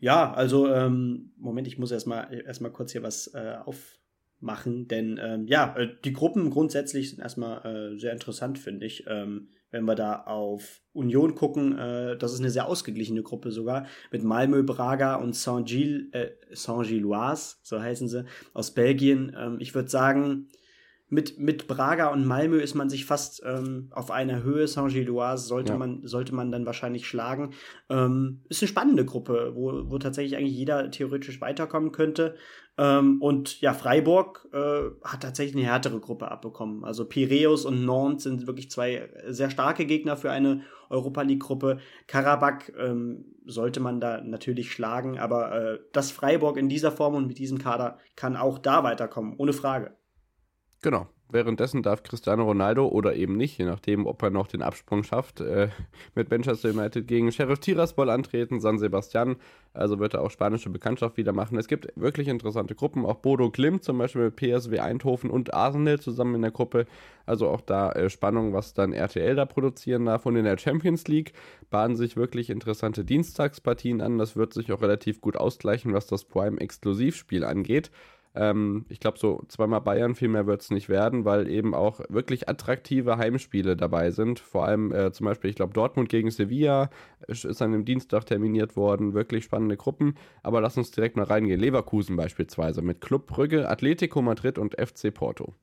[0.00, 5.46] Ja, also, ähm, Moment, ich muss erstmal erst kurz hier was äh, aufmachen, denn ähm,
[5.46, 9.04] ja, äh, die Gruppen grundsätzlich sind erstmal äh, sehr interessant, finde ich.
[9.06, 13.86] Ähm, wenn wir da auf Union gucken, äh, das ist eine sehr ausgeglichene Gruppe sogar,
[14.10, 18.24] mit Malmö, Braga und Saint-Gilloise, äh, Saint so heißen sie,
[18.54, 19.34] aus Belgien.
[19.38, 20.48] Ähm, ich würde sagen,
[21.12, 24.66] mit, mit Braga und Malmö ist man sich fast ähm, auf einer Höhe.
[24.66, 25.78] Saint-Gilloise sollte, ja.
[25.78, 27.50] man, sollte man dann wahrscheinlich schlagen.
[27.90, 32.34] Ähm, ist eine spannende Gruppe, wo, wo tatsächlich eigentlich jeder theoretisch weiterkommen könnte.
[32.78, 36.82] Ähm, und ja, Freiburg äh, hat tatsächlich eine härtere Gruppe abbekommen.
[36.82, 41.78] Also Piräus und Nantes sind wirklich zwei sehr starke Gegner für eine Europa League-Gruppe.
[42.06, 47.26] Karabakh ähm, sollte man da natürlich schlagen, aber äh, das Freiburg in dieser Form und
[47.26, 49.94] mit diesem Kader kann auch da weiterkommen, ohne Frage.
[50.82, 51.06] Genau.
[51.30, 55.40] Währenddessen darf Cristiano Ronaldo oder eben nicht, je nachdem, ob er noch den Absprung schafft,
[55.40, 55.70] äh,
[56.14, 59.36] mit Manchester United gegen Sheriff Tiraspol antreten, San Sebastian.
[59.72, 61.56] Also wird er auch spanische Bekanntschaft wieder machen.
[61.56, 66.00] Es gibt wirklich interessante Gruppen, auch Bodo Glimt zum Beispiel mit PSW Eindhoven und Arsenal
[66.00, 66.84] zusammen in der Gruppe.
[67.24, 70.26] Also auch da äh, Spannung, was dann RTL da produzieren darf.
[70.26, 71.32] Und in der Champions League
[71.70, 74.18] bahnen sich wirklich interessante Dienstagspartien an.
[74.18, 77.90] Das wird sich auch relativ gut ausgleichen, was das Prime-Exklusivspiel angeht.
[78.34, 82.00] Ähm, ich glaube, so zweimal Bayern, viel mehr wird es nicht werden, weil eben auch
[82.08, 84.40] wirklich attraktive Heimspiele dabei sind.
[84.40, 86.90] Vor allem äh, zum Beispiel, ich glaube, Dortmund gegen Sevilla
[87.26, 89.14] ist an dem Dienstag terminiert worden.
[89.14, 90.14] Wirklich spannende Gruppen.
[90.42, 91.60] Aber lass uns direkt mal reingehen.
[91.60, 95.54] Leverkusen beispielsweise mit Club Brügge, Atletico Madrid und FC Porto.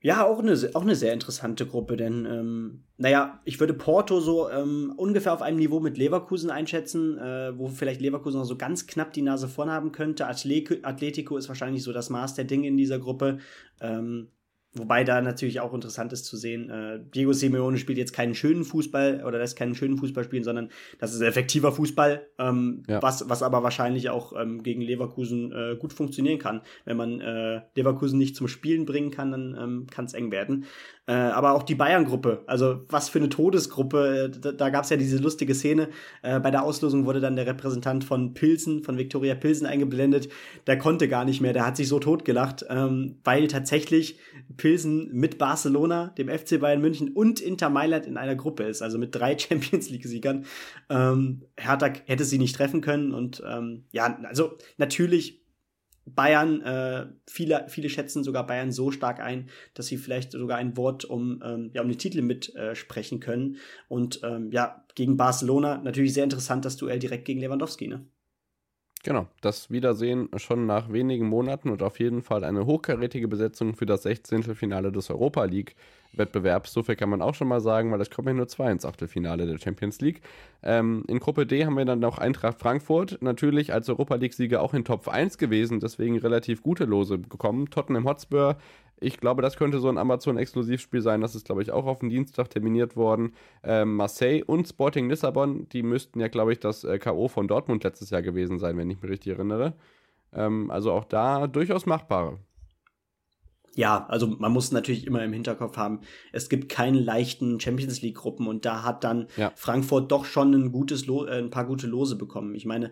[0.00, 4.48] Ja, auch eine, auch eine sehr interessante Gruppe, denn, ähm, naja, ich würde Porto so
[4.48, 8.86] ähm, ungefähr auf einem Niveau mit Leverkusen einschätzen, äh, wo vielleicht Leverkusen noch so ganz
[8.86, 10.26] knapp die Nase vorn haben könnte.
[10.26, 13.38] Atletico ist wahrscheinlich so das Maß der Dinge in dieser Gruppe.
[13.80, 14.28] Ähm,
[14.74, 18.64] Wobei da natürlich auch interessant ist zu sehen, äh, Diego Simeone spielt jetzt keinen schönen
[18.64, 23.00] Fußball oder lässt keinen schönen Fußball spielen, sondern das ist effektiver Fußball, ähm, ja.
[23.00, 26.60] was, was aber wahrscheinlich auch ähm, gegen Leverkusen äh, gut funktionieren kann.
[26.84, 30.66] Wenn man äh, Leverkusen nicht zum Spielen bringen kann, dann ähm, kann es eng werden.
[31.06, 34.90] Äh, aber auch die Bayern-Gruppe, also was für eine Todesgruppe, äh, da, da gab es
[34.90, 35.88] ja diese lustige Szene.
[36.20, 40.28] Äh, bei der Auslosung wurde dann der Repräsentant von Pilsen, von Viktoria Pilsen eingeblendet.
[40.66, 44.18] Der konnte gar nicht mehr, der hat sich so totgelacht, ähm, weil tatsächlich
[44.58, 48.98] Pilsen mit Barcelona, dem FC Bayern München und Inter Mailand in einer Gruppe ist, also
[48.98, 50.44] mit drei Champions League-Siegern.
[50.90, 55.40] Ähm, Hertha hätte sie nicht treffen können und ähm, ja, also natürlich
[56.14, 60.76] Bayern, äh, viele, viele schätzen sogar Bayern so stark ein, dass sie vielleicht sogar ein
[60.76, 63.56] Wort um, ähm, ja, um den Titel mitsprechen äh, können.
[63.88, 68.04] Und ähm, ja, gegen Barcelona natürlich sehr interessant, das Duell direkt gegen Lewandowski, ne?
[69.04, 73.86] Genau, das Wiedersehen schon nach wenigen Monaten und auf jeden Fall eine hochkarätige Besetzung für
[73.86, 74.42] das 16.
[74.56, 75.76] Finale des Europa League
[76.12, 76.72] Wettbewerbs.
[76.72, 78.84] So viel kann man auch schon mal sagen, weil es kommen ja nur zwei ins
[78.84, 80.22] Achtelfinale der Champions League.
[80.62, 84.74] Ähm, in Gruppe D haben wir dann noch Eintracht Frankfurt, natürlich als Europa League-Sieger auch
[84.74, 87.70] in Top 1 gewesen, deswegen relativ gute Lose bekommen.
[87.70, 88.56] Tottenham Hotspur
[89.00, 91.20] ich glaube, das könnte so ein Amazon-Exklusivspiel sein.
[91.20, 93.32] Das ist, glaube ich, auch auf den Dienstag terminiert worden.
[93.62, 97.28] Ähm, Marseille und Sporting Lissabon, die müssten ja, glaube ich, das äh, K.O.
[97.28, 99.74] von Dortmund letztes Jahr gewesen sein, wenn ich mich richtig erinnere.
[100.32, 102.38] Ähm, also auch da durchaus machbare.
[103.74, 106.00] Ja, also man muss natürlich immer im Hinterkopf haben,
[106.32, 109.52] es gibt keine leichten Champions League Gruppen und da hat dann ja.
[109.54, 112.56] Frankfurt doch schon ein gutes Lo äh, ein paar gute Lose bekommen.
[112.56, 112.90] Ich meine,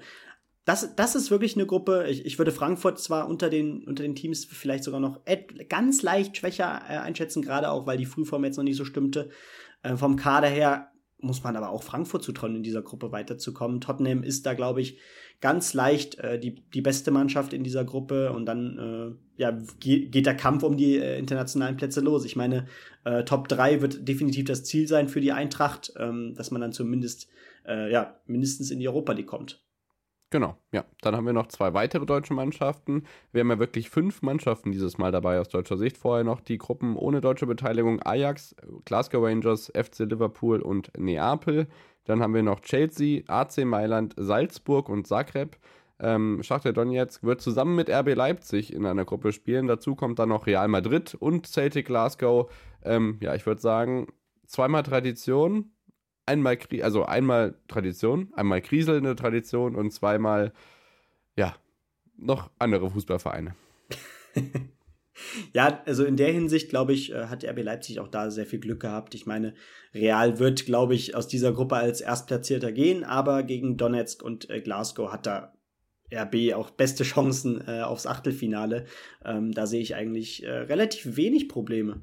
[0.66, 2.06] das, das ist wirklich eine Gruppe.
[2.08, 5.20] Ich, ich würde Frankfurt zwar unter den, unter den Teams vielleicht sogar noch
[5.68, 9.30] ganz leicht schwächer äh, einschätzen, gerade auch, weil die Frühform jetzt noch nicht so stimmte.
[9.84, 13.80] Äh, vom Kader her muss man aber auch Frankfurt zutrauen, in dieser Gruppe weiterzukommen.
[13.80, 14.98] Tottenham ist da, glaube ich,
[15.40, 20.10] ganz leicht äh, die, die beste Mannschaft in dieser Gruppe und dann äh, ja, geht,
[20.10, 22.24] geht der Kampf um die äh, internationalen Plätze los.
[22.24, 22.66] Ich meine,
[23.04, 26.72] äh, Top 3 wird definitiv das Ziel sein für die Eintracht, ähm, dass man dann
[26.72, 27.28] zumindest
[27.66, 29.65] äh, ja, mindestens in die Europa League kommt.
[30.36, 30.84] Genau, ja.
[31.00, 33.04] Dann haben wir noch zwei weitere deutsche Mannschaften.
[33.32, 35.96] Wir haben ja wirklich fünf Mannschaften dieses Mal dabei aus deutscher Sicht.
[35.96, 41.68] Vorher noch die Gruppen ohne deutsche Beteiligung Ajax, Glasgow Rangers, FC Liverpool und Neapel.
[42.04, 45.56] Dann haben wir noch Chelsea, AC Mailand, Salzburg und Zagreb.
[46.00, 49.66] Ähm, Schachter Donetsk wird zusammen mit RB Leipzig in einer Gruppe spielen.
[49.66, 52.52] Dazu kommt dann noch Real Madrid und Celtic Glasgow.
[52.84, 54.08] Ähm, ja, ich würde sagen,
[54.46, 55.70] zweimal Tradition,
[56.26, 60.52] einmal, also einmal Tradition, einmal kriselnde Tradition und zweimal,
[61.36, 61.56] ja,
[62.16, 63.54] noch andere Fußballvereine.
[65.52, 68.60] ja, also in der Hinsicht, glaube ich, äh, hat RB Leipzig auch da sehr viel
[68.60, 69.14] Glück gehabt.
[69.14, 69.54] Ich meine,
[69.94, 74.60] Real wird, glaube ich, aus dieser Gruppe als Erstplatzierter gehen, aber gegen Donetsk und äh,
[74.60, 75.52] Glasgow hat da
[76.12, 78.86] RB auch beste Chancen äh, aufs Achtelfinale.
[79.24, 82.02] Ähm, da sehe ich eigentlich äh, relativ wenig Probleme.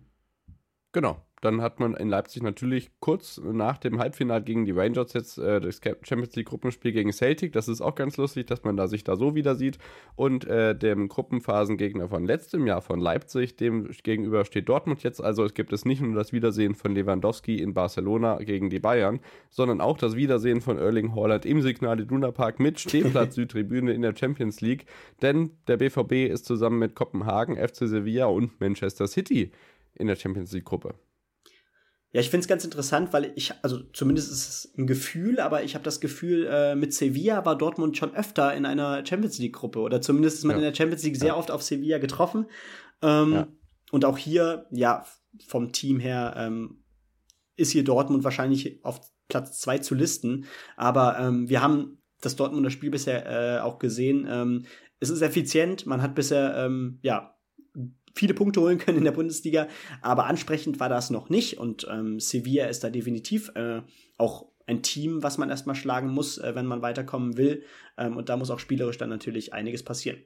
[0.91, 5.37] Genau, dann hat man in Leipzig natürlich kurz nach dem Halbfinale gegen die Rangers jetzt
[5.37, 7.51] äh, das Champions League Gruppenspiel gegen Celtic.
[7.51, 9.77] Das ist auch ganz lustig, dass man da sich da so wieder sieht.
[10.15, 15.21] Und äh, dem Gruppenphasengegner von letztem Jahr von Leipzig, dem gegenüber steht Dortmund jetzt.
[15.21, 19.19] Also es gibt es nicht nur das Wiedersehen von Lewandowski in Barcelona gegen die Bayern,
[19.49, 24.01] sondern auch das Wiedersehen von Erling Haaland im Signal Iduna Park mit Stehplatz Südtribüne in
[24.01, 24.85] der Champions League.
[25.21, 29.51] Denn der BVB ist zusammen mit Kopenhagen, FC Sevilla und Manchester City
[29.95, 30.95] in der Champions League Gruppe.
[32.13, 35.63] Ja, ich finde es ganz interessant, weil ich, also zumindest ist es ein Gefühl, aber
[35.63, 39.79] ich habe das Gefühl, äh, mit Sevilla war Dortmund schon öfter in einer Champions League-Gruppe
[39.79, 40.57] oder zumindest ist man ja.
[40.57, 41.35] in der Champions League sehr ja.
[41.35, 42.45] oft auf Sevilla getroffen.
[43.01, 43.47] Ähm, ja.
[43.91, 45.05] Und auch hier, ja,
[45.47, 46.83] vom Team her ähm,
[47.55, 50.45] ist hier Dortmund wahrscheinlich auf Platz zwei zu listen.
[50.77, 54.27] Aber ähm, wir haben das Dortmunder Spiel bisher äh, auch gesehen.
[54.29, 54.65] Ähm,
[54.99, 57.35] es ist effizient, man hat bisher, ähm, ja,
[58.13, 59.67] viele Punkte holen können in der Bundesliga,
[60.01, 63.81] aber ansprechend war das noch nicht und ähm, Sevilla ist da definitiv äh,
[64.17, 67.63] auch ein Team, was man erstmal schlagen muss, äh, wenn man weiterkommen will
[67.97, 70.19] ähm, und da muss auch spielerisch dann natürlich einiges passieren.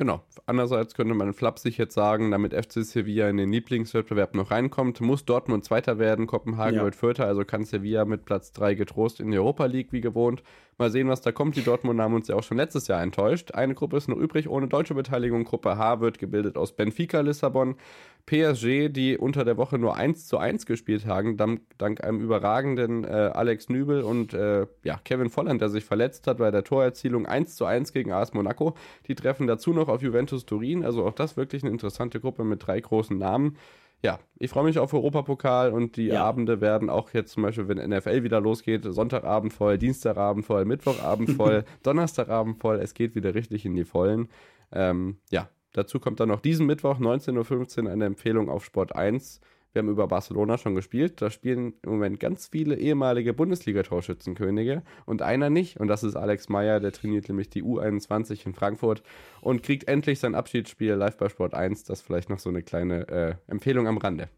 [0.00, 0.24] Genau.
[0.46, 5.26] Andererseits könnte man flapsig jetzt sagen, damit FC Sevilla in den Lieblingswettbewerb noch reinkommt, muss
[5.26, 6.84] Dortmund Zweiter werden, Kopenhagen ja.
[6.84, 10.42] wird Vierter, also kann Sevilla mit Platz 3 getrost in die Europa League wie gewohnt.
[10.80, 11.56] Mal sehen, was da kommt.
[11.56, 13.52] Die Dortmund haben uns ja auch schon letztes Jahr enttäuscht.
[13.52, 15.44] Eine Gruppe ist noch übrig ohne deutsche Beteiligung.
[15.44, 17.76] Gruppe H wird gebildet aus Benfica Lissabon,
[18.24, 23.04] PSG, die unter der Woche nur 1 zu 1 gespielt haben, dank, dank einem überragenden
[23.04, 27.26] äh, Alex Nübel und äh, ja, Kevin Volland, der sich verletzt hat bei der Torerzielung
[27.26, 28.74] 1 zu 1 gegen AS Monaco.
[29.06, 30.84] Die treffen dazu noch auf Juventus Turin.
[30.84, 33.56] Also auch das wirklich eine interessante Gruppe mit drei großen Namen
[34.02, 36.24] ja, ich freue mich auf Europapokal und die ja.
[36.24, 41.30] Abende werden auch jetzt zum Beispiel, wenn NFL wieder losgeht, Sonntagabend voll, Dienstagabend voll, Mittwochabend
[41.36, 42.76] voll, Donnerstagabend voll.
[42.76, 44.28] Es geht wieder richtig in die Vollen.
[44.72, 49.40] Ähm, ja, dazu kommt dann noch diesen Mittwoch 19.15 Uhr eine Empfehlung auf Sport 1
[49.72, 51.22] wir haben über Barcelona schon gespielt.
[51.22, 55.78] Da spielen im Moment ganz viele ehemalige Bundesliga-Torschützenkönige und einer nicht.
[55.78, 59.02] Und das ist Alex Meyer, der trainiert nämlich die U21 in Frankfurt
[59.40, 61.84] und kriegt endlich sein Abschiedsspiel live bei Sport 1.
[61.84, 64.28] Das ist vielleicht noch so eine kleine äh, Empfehlung am Rande.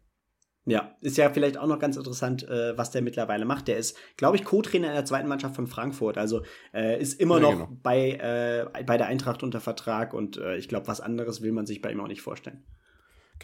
[0.65, 3.67] Ja, ist ja vielleicht auch noch ganz interessant, äh, was der mittlerweile macht.
[3.67, 6.17] Der ist, glaube ich, Co-Trainer in der zweiten Mannschaft von Frankfurt.
[6.17, 7.77] Also äh, ist immer ja, noch genau.
[7.83, 11.65] bei, äh, bei der Eintracht unter Vertrag und äh, ich glaube, was anderes will man
[11.65, 12.63] sich bei ihm auch nicht vorstellen.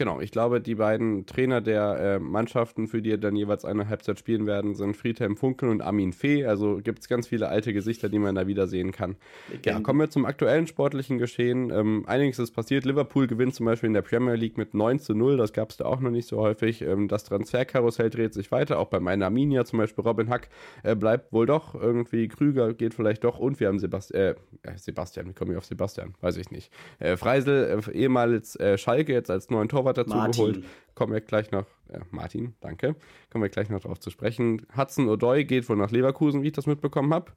[0.00, 4.18] Genau, ich glaube, die beiden Trainer der äh, Mannschaften, für die dann jeweils eine Halbzeit
[4.18, 6.46] spielen werden, sind Friedhelm Funkel und Armin Fee.
[6.46, 9.16] Also gibt es ganz viele alte Gesichter, die man da wiedersehen kann.
[9.62, 11.70] Ja, kommen wir zum aktuellen sportlichen Geschehen.
[11.70, 12.86] Ähm, einiges ist passiert.
[12.86, 15.36] Liverpool gewinnt zum Beispiel in der Premier League mit 9 zu 0.
[15.36, 16.80] Das gab es da auch noch nicht so häufig.
[16.80, 18.78] Ähm, das Transferkarussell dreht sich weiter.
[18.78, 20.48] Auch bei meiner Arminia zum Beispiel Robin Hack
[20.82, 22.26] äh, bleibt wohl doch irgendwie.
[22.28, 23.38] Krüger geht vielleicht doch.
[23.38, 24.30] Und wir haben Sebast äh,
[24.62, 25.28] äh, Sebastian.
[25.28, 26.14] Wie komme ich auf Sebastian?
[26.22, 26.72] Weiß ich nicht.
[27.00, 30.62] Äh, Freisel, äh, ehemals Schalke, jetzt als neuen Torwart Torwart dazu Martin.
[30.62, 30.64] geholt.
[30.94, 32.96] Kommen wir gleich noch, äh, Martin, danke.
[33.30, 34.66] Kommen wir gleich noch darauf zu sprechen.
[34.76, 37.32] Hudson O'Doy geht wohl nach Leverkusen, wie ich das mitbekommen habe.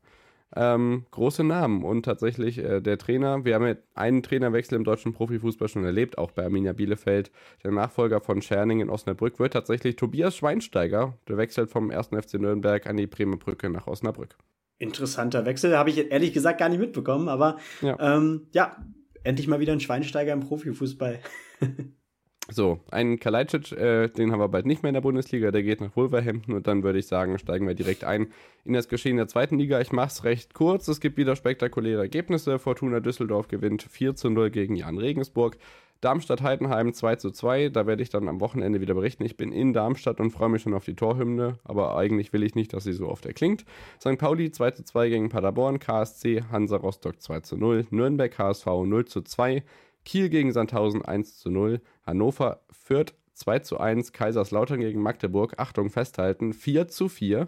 [0.56, 5.14] Ähm, große Namen und tatsächlich äh, der Trainer, wir haben ja einen Trainerwechsel im deutschen
[5.14, 7.32] Profifußball schon erlebt, auch bei Arminia Bielefeld.
[7.64, 11.18] Der Nachfolger von Scherning in Osnabrück wird tatsächlich Tobias Schweinsteiger.
[11.28, 12.10] Der wechselt vom 1.
[12.10, 14.38] FC Nürnberg an die Bremer Brücke nach Osnabrück.
[14.78, 18.78] Interessanter Wechsel, habe ich ehrlich gesagt gar nicht mitbekommen, aber ja, ähm, ja
[19.24, 21.20] endlich mal wieder ein Schweinsteiger im Profifußball.
[22.50, 25.80] So, einen Kalajdzic, äh, den haben wir bald nicht mehr in der Bundesliga, der geht
[25.80, 28.28] nach Wolverhampton und dann würde ich sagen, steigen wir direkt ein
[28.66, 29.80] in das Geschehen der zweiten Liga.
[29.80, 32.60] Ich mache es recht kurz, es gibt wieder spektakuläre Ergebnisse.
[32.60, 35.58] Fortuna Düsseldorf gewinnt 4 zu 0 gegen Jan Regensburg.
[36.02, 39.24] Darmstadt-Heidenheim 2 zu 2, da werde ich dann am Wochenende wieder berichten.
[39.24, 42.56] Ich bin in Darmstadt und freue mich schon auf die Torhymne, aber eigentlich will ich
[42.56, 43.64] nicht, dass sie so oft erklingt.
[44.02, 44.18] St.
[44.18, 49.06] Pauli 2 zu 2 gegen Paderborn, KSC Hansa Rostock 2 zu 0, Nürnberg HSV 0
[49.06, 49.64] zu 2,
[50.06, 55.90] Kiel gegen Sandhausen 1 zu 0, Hannover Fürth 2 zu 1, Kaiserslautern gegen Magdeburg, Achtung
[55.90, 57.48] festhalten, 4 zu 4.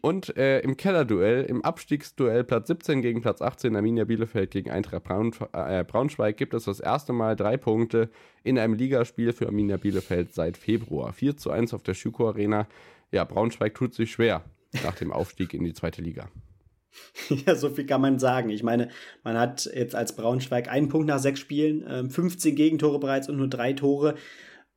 [0.00, 5.04] Und äh, im Kellerduell, im Abstiegsduell Platz 17 gegen Platz 18, Arminia Bielefeld gegen Eintracht
[5.04, 8.10] Braun, äh, Braunschweig, gibt es das erste Mal drei Punkte
[8.42, 11.12] in einem Ligaspiel für Arminia Bielefeld seit Februar.
[11.12, 12.66] 4 zu 1 auf der Schüko Arena.
[13.12, 14.42] Ja, Braunschweig tut sich schwer
[14.82, 16.28] nach dem Aufstieg in die zweite Liga.
[17.46, 18.50] Ja, so viel kann man sagen.
[18.50, 18.88] Ich meine,
[19.24, 23.36] man hat jetzt als Braunschweig einen Punkt nach sechs Spielen, 15 ähm, Gegentore bereits und
[23.36, 24.14] nur drei Tore.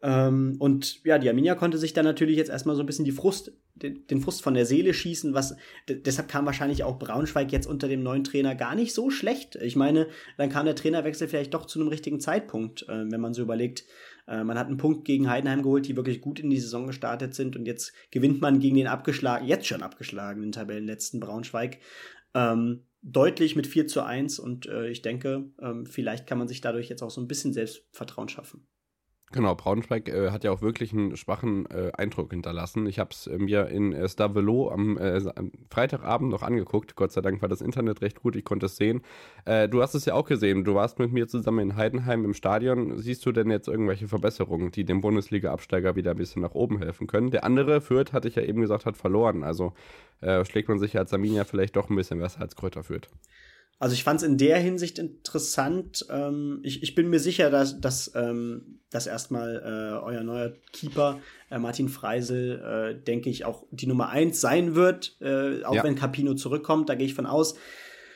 [0.02, 3.12] Ähm, und ja, die Arminia konnte sich dann natürlich jetzt erstmal so ein bisschen die
[3.12, 5.56] Frust, den, Frust von der Seele schießen, was
[5.90, 9.56] deshalb kam wahrscheinlich auch Braunschweig jetzt unter dem neuen Trainer gar nicht so schlecht.
[9.56, 10.08] Ich meine,
[10.38, 13.86] dann kam der Trainerwechsel vielleicht doch zu einem richtigen Zeitpunkt, äh, wenn man so überlegt,
[14.28, 17.36] äh, man hat einen Punkt gegen Heidenheim geholt, die wirklich gut in die Saison gestartet
[17.36, 21.80] sind und jetzt gewinnt man gegen den abgeschlagen, jetzt schon abgeschlagenen Tabellenletzten Braunschweig.
[22.34, 26.62] Ähm, deutlich mit 4 zu 1 und äh, ich denke, ähm, vielleicht kann man sich
[26.62, 28.68] dadurch jetzt auch so ein bisschen Selbstvertrauen schaffen.
[29.32, 32.86] Genau, Braunschweig äh, hat ja auch wirklich einen schwachen äh, Eindruck hinterlassen.
[32.86, 36.96] Ich habe es äh, mir in äh, Stavelo am, äh, am, Freitagabend noch angeguckt.
[36.96, 39.02] Gott sei Dank war das Internet recht gut, ich konnte es sehen.
[39.46, 40.64] Äh, du hast es ja auch gesehen.
[40.64, 42.98] Du warst mit mir zusammen in Heidenheim im Stadion.
[43.00, 47.08] Siehst du denn jetzt irgendwelche Verbesserungen, die dem Bundesliga-Absteiger wieder ein bisschen nach oben helfen
[47.08, 47.32] können?
[47.32, 49.44] Der andere, Fürth, hatte ich ja eben gesagt, hat verloren.
[49.44, 49.74] Also
[50.22, 53.10] äh, schlägt man sich als Arminia vielleicht doch ein bisschen besser als Kräuter Fürth.
[53.78, 56.06] Also ich fand es in der Hinsicht interessant.
[56.10, 61.20] Ähm, ich, ich bin mir sicher, dass, dass, ähm, dass erstmal äh, euer neuer Keeper,
[61.50, 65.84] äh, Martin Freisel, äh, denke ich, auch die Nummer eins sein wird, äh, auch ja.
[65.84, 67.56] wenn Capino zurückkommt, da gehe ich von aus.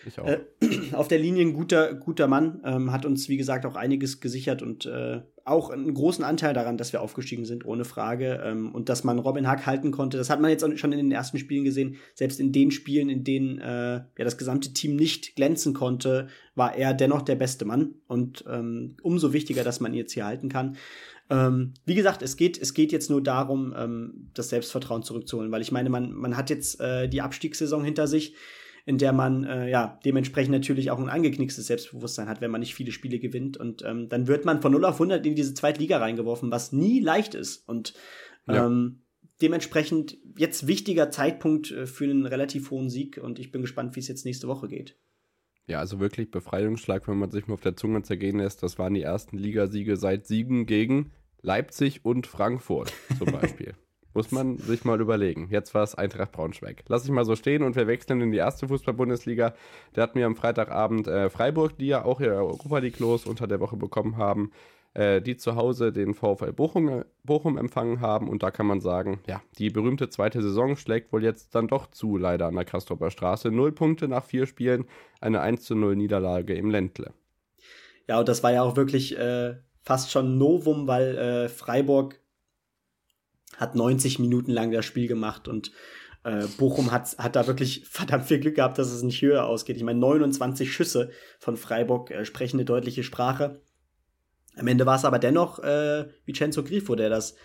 [0.05, 0.27] Ich auch.
[0.27, 0.39] Äh,
[0.93, 4.61] auf der Linie ein guter, guter Mann, ähm, hat uns, wie gesagt, auch einiges gesichert
[4.61, 8.41] und äh, auch einen großen Anteil daran, dass wir aufgestiegen sind, ohne Frage.
[8.43, 11.11] Ähm, und dass man Robin Hack halten konnte, das hat man jetzt schon in den
[11.11, 11.97] ersten Spielen gesehen.
[12.13, 16.75] Selbst in den Spielen, in denen äh, ja das gesamte Team nicht glänzen konnte, war
[16.75, 17.95] er dennoch der beste Mann.
[18.07, 20.77] Und ähm, umso wichtiger, dass man ihn jetzt hier halten kann.
[21.31, 25.61] Ähm, wie gesagt, es geht, es geht jetzt nur darum, ähm, das Selbstvertrauen zurückzuholen, weil
[25.61, 28.35] ich meine, man, man hat jetzt äh, die Abstiegssaison hinter sich
[28.85, 32.75] in der man äh, ja dementsprechend natürlich auch ein angeknickstes Selbstbewusstsein hat, wenn man nicht
[32.75, 33.57] viele Spiele gewinnt.
[33.57, 36.71] Und ähm, dann wird man von 0 auf 100 in diese zweite Liga reingeworfen, was
[36.71, 37.67] nie leicht ist.
[37.67, 37.93] Und
[38.47, 38.65] ja.
[38.65, 39.01] ähm,
[39.41, 43.19] dementsprechend jetzt wichtiger Zeitpunkt äh, für einen relativ hohen Sieg.
[43.21, 44.97] Und ich bin gespannt, wie es jetzt nächste Woche geht.
[45.67, 48.63] Ja, also wirklich Befreiungsschlag, wenn man sich mal auf der Zunge zergehen lässt.
[48.63, 51.11] Das waren die ersten Ligasiege seit Siegen gegen
[51.41, 53.75] Leipzig und Frankfurt zum Beispiel.
[54.13, 55.49] Muss man sich mal überlegen.
[55.51, 56.83] Jetzt war es Eintracht Braunschweig.
[56.87, 59.53] Lass ich mal so stehen und wir wechseln in die erste Fußball-Bundesliga.
[59.93, 63.47] Da hatten wir am Freitagabend äh, Freiburg, die ja auch ihre Europa League los unter
[63.47, 64.51] der Woche bekommen haben,
[64.95, 68.29] äh, die zu Hause den VfL Bochum, Bochum empfangen haben.
[68.29, 71.91] Und da kann man sagen, ja, die berühmte zweite Saison schlägt wohl jetzt dann doch
[71.91, 73.51] zu, leider an der Kastropper Straße.
[73.51, 74.85] Null Punkte nach vier Spielen,
[75.21, 77.13] eine 1 zu 0 Niederlage im Ländle.
[78.07, 82.18] Ja, und das war ja auch wirklich äh, fast schon Novum, weil äh, Freiburg
[83.57, 85.71] hat 90 Minuten lang das Spiel gemacht und
[86.23, 89.77] äh, Bochum hat, hat da wirklich verdammt viel Glück gehabt, dass es nicht höher ausgeht.
[89.77, 93.61] Ich meine, 29 Schüsse von Freiburg äh, sprechen eine deutliche Sprache.
[94.55, 97.35] Am Ende war es aber dennoch äh, Vincenzo Grifo, der das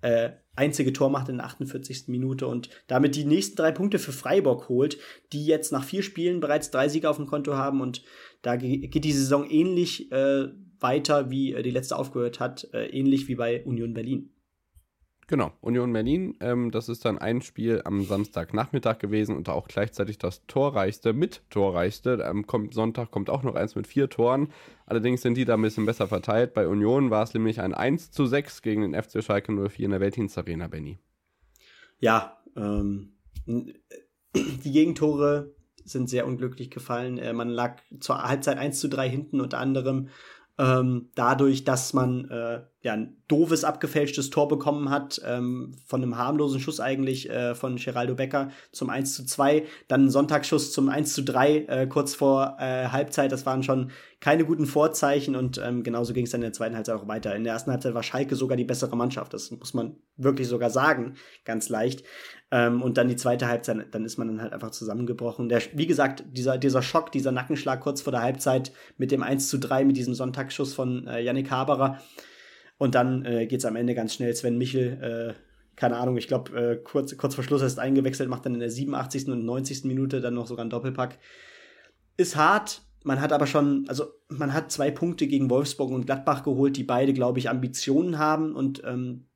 [0.00, 2.08] äh, einzige Tor macht in der 48.
[2.08, 4.98] Minute und damit die nächsten drei Punkte für Freiburg holt,
[5.32, 8.02] die jetzt nach vier Spielen bereits drei Siege auf dem Konto haben und
[8.42, 10.48] da geht die Saison ähnlich äh,
[10.80, 14.30] weiter, wie äh, die letzte aufgehört hat, äh, ähnlich wie bei Union Berlin.
[15.32, 20.18] Genau, Union Berlin, ähm, das ist dann ein Spiel am Samstagnachmittag gewesen und auch gleichzeitig
[20.18, 22.22] das torreichste, mit torreichste.
[22.26, 24.52] Am ähm, Sonntag kommt auch noch eins mit vier Toren.
[24.84, 26.52] Allerdings sind die da ein bisschen besser verteilt.
[26.52, 29.92] Bei Union war es nämlich ein 1 zu 6 gegen den FC Schalke 04 in
[29.92, 30.98] der Weltdienstarena, Benny.
[31.98, 33.14] Ja, ähm,
[33.46, 37.16] die Gegentore sind sehr unglücklich gefallen.
[37.16, 40.08] Äh, man lag zur Halbzeit 1 zu 3 hinten, unter anderem
[40.58, 46.18] ähm, dadurch, dass man äh, ja, ein doofes, abgefälschtes Tor bekommen hat, ähm, von einem
[46.18, 50.88] harmlosen Schuss eigentlich äh, von Geraldo Becker zum 1 zu 2, dann ein Sonntagsschuss zum
[50.88, 55.60] 1 zu 3 äh, kurz vor äh, Halbzeit, das waren schon keine guten Vorzeichen und
[55.64, 57.34] ähm, genauso ging es dann in der zweiten Halbzeit auch weiter.
[57.36, 60.70] In der ersten Halbzeit war Schalke sogar die bessere Mannschaft, das muss man wirklich sogar
[60.70, 61.14] sagen,
[61.44, 62.04] ganz leicht.
[62.50, 65.48] Ähm, und dann die zweite Halbzeit, dann ist man dann halt einfach zusammengebrochen.
[65.48, 69.48] Der, wie gesagt, dieser, dieser Schock, dieser Nackenschlag kurz vor der Halbzeit mit dem 1
[69.48, 71.98] zu 3, mit diesem Sonntagsschuss von äh, Yannick Haberer,
[72.82, 74.34] und dann äh, geht es am Ende ganz schnell.
[74.34, 75.34] Sven Michel, äh,
[75.76, 78.70] keine Ahnung, ich glaube, äh, kurz, kurz vor Schluss ist eingewechselt, macht dann in der
[78.70, 79.28] 87.
[79.28, 79.84] und 90.
[79.84, 81.20] Minute dann noch sogar einen Doppelpack.
[82.16, 82.82] Ist hart.
[83.04, 86.82] Man hat aber schon, also man hat zwei Punkte gegen Wolfsburg und Gladbach geholt, die
[86.82, 88.52] beide, glaube ich, Ambitionen haben.
[88.56, 89.26] Und ähm,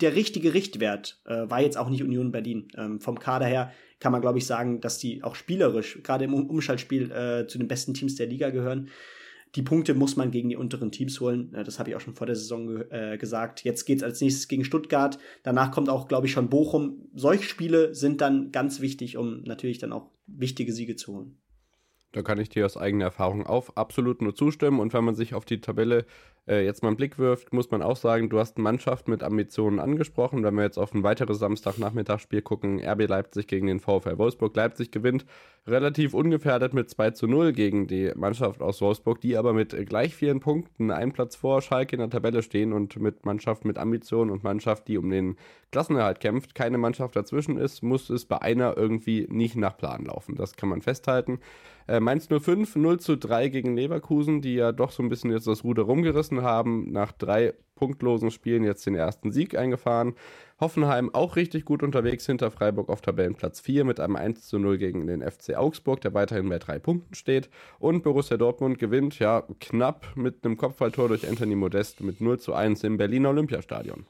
[0.00, 2.66] der richtige Richtwert äh, war jetzt auch nicht Union Berlin.
[2.76, 3.70] Ähm, vom Kader her
[4.00, 7.68] kann man, glaube ich, sagen, dass die auch spielerisch, gerade im Umschaltspiel, äh, zu den
[7.68, 8.88] besten Teams der Liga gehören.
[9.54, 11.52] Die Punkte muss man gegen die unteren Teams holen.
[11.52, 13.64] Das habe ich auch schon vor der Saison äh, gesagt.
[13.64, 15.18] Jetzt geht es als nächstes gegen Stuttgart.
[15.42, 17.08] Danach kommt auch, glaube ich, schon Bochum.
[17.14, 21.38] Solche Spiele sind dann ganz wichtig, um natürlich dann auch wichtige Siege zu holen.
[22.12, 24.80] Da kann ich dir aus eigener Erfahrung auf absolut nur zustimmen.
[24.80, 26.06] Und wenn man sich auf die Tabelle
[26.48, 29.78] äh, jetzt mal einen Blick wirft, muss man auch sagen, du hast Mannschaft mit Ambitionen
[29.78, 30.42] angesprochen.
[30.42, 34.56] Wenn wir jetzt auf ein weiteres Samstagnachmittagsspiel gucken, RB Leipzig gegen den VfL Wolfsburg.
[34.56, 35.26] Leipzig gewinnt
[35.66, 40.14] relativ ungefährdet mit 2 zu 0 gegen die Mannschaft aus Wolfsburg, die aber mit gleich
[40.14, 44.30] vielen Punkten einen Platz vor Schalke in der Tabelle stehen und mit Mannschaft mit Ambitionen
[44.30, 45.36] und Mannschaft, die um den
[45.70, 50.34] Klassenerhalt kämpft, keine Mannschaft dazwischen ist, muss es bei einer irgendwie nicht nach Plan laufen.
[50.34, 51.40] Das kann man festhalten.
[51.86, 55.46] Äh, Mainz 05, 0 zu 3 gegen Leverkusen, die ja doch so ein bisschen jetzt
[55.46, 60.14] das Ruder rumgerissen haben, nach drei punktlosen Spielen jetzt den ersten Sieg eingefahren.
[60.60, 64.76] Hoffenheim auch richtig gut unterwegs hinter Freiburg auf Tabellenplatz 4 mit einem 1 zu 0
[64.76, 67.48] gegen den FC Augsburg, der weiterhin bei drei Punkten steht.
[67.78, 72.54] Und Borussia Dortmund gewinnt ja knapp mit einem Kopfballtor durch Anthony Modest mit 0 zu
[72.54, 74.06] 1 im Berliner Olympiastadion.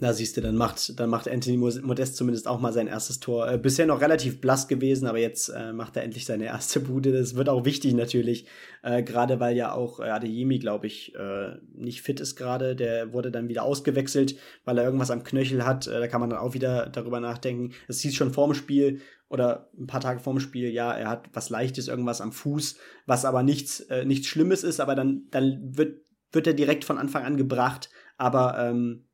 [0.00, 3.48] Na, siehst du, dann macht, dann macht Anthony Modest zumindest auch mal sein erstes Tor.
[3.48, 7.12] Äh, bisher noch relativ blass gewesen, aber jetzt äh, macht er endlich seine erste Bude.
[7.12, 8.46] Das wird auch wichtig natürlich,
[8.82, 12.74] äh, gerade weil ja auch äh, Adeyemi, glaube ich, äh, nicht fit ist gerade.
[12.74, 15.86] Der wurde dann wieder ausgewechselt, weil er irgendwas am Knöchel hat.
[15.86, 17.72] Äh, da kann man dann auch wieder darüber nachdenken.
[17.86, 21.50] Es hieß schon vorm Spiel oder ein paar Tage vorm Spiel, ja, er hat was
[21.50, 22.76] Leichtes, irgendwas am Fuß,
[23.06, 27.24] was aber nichts, nichts Schlimmes ist, aber dann, dann wird, wird er direkt von Anfang
[27.24, 27.90] an gebracht.
[28.16, 29.06] Aber ähm,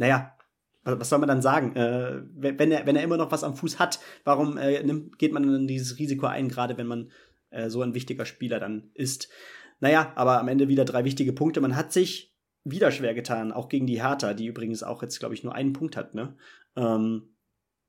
[0.00, 0.34] naja,
[0.82, 1.76] was soll man dann sagen?
[1.76, 5.32] Äh, wenn, er, wenn er immer noch was am Fuß hat, warum äh, nimmt, geht
[5.32, 7.10] man dann dieses Risiko ein, gerade wenn man
[7.50, 9.28] äh, so ein wichtiger Spieler dann ist?
[9.78, 11.60] Naja, aber am Ende wieder drei wichtige Punkte.
[11.60, 12.34] Man hat sich
[12.64, 15.74] wieder schwer getan, auch gegen die Hertha, die übrigens auch jetzt, glaube ich, nur einen
[15.74, 16.34] Punkt hat, ne?
[16.76, 17.34] Ähm,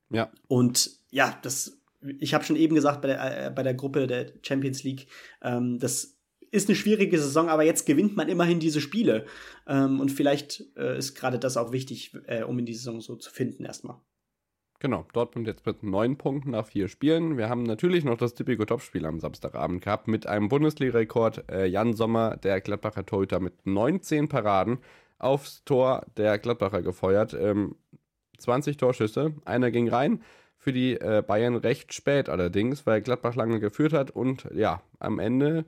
[0.10, 0.30] ja.
[0.50, 1.82] Und ja, das,
[2.20, 5.08] ich habe schon eben gesagt bei der, äh, bei der Gruppe der Champions League,
[5.42, 6.18] ähm, das
[6.52, 9.26] ist eine schwierige Saison, aber jetzt gewinnt man immerhin diese Spiele.
[9.68, 13.16] Ähm, und vielleicht äh, ist gerade das auch wichtig, äh, um in die Saison so
[13.16, 13.98] zu finden erstmal.
[14.80, 17.38] Genau, Dortmund jetzt mit neun Punkten nach vier Spielen.
[17.38, 21.50] Wir haben natürlich noch das typische Topspiel am Samstagabend gehabt mit einem Bundesliga-Rekord.
[21.52, 24.80] Äh, Jan Sommer, der Gladbacher Torhüter, mit 19 Paraden
[25.20, 27.36] aufs Tor der Gladbacher gefeuert.
[27.36, 27.76] Ähm,
[28.40, 30.24] 20 Torschüsse, einer ging rein.
[30.58, 35.20] Für die äh, Bayern recht spät allerdings, weil Gladbach lange geführt hat und ja, am
[35.20, 35.66] Ende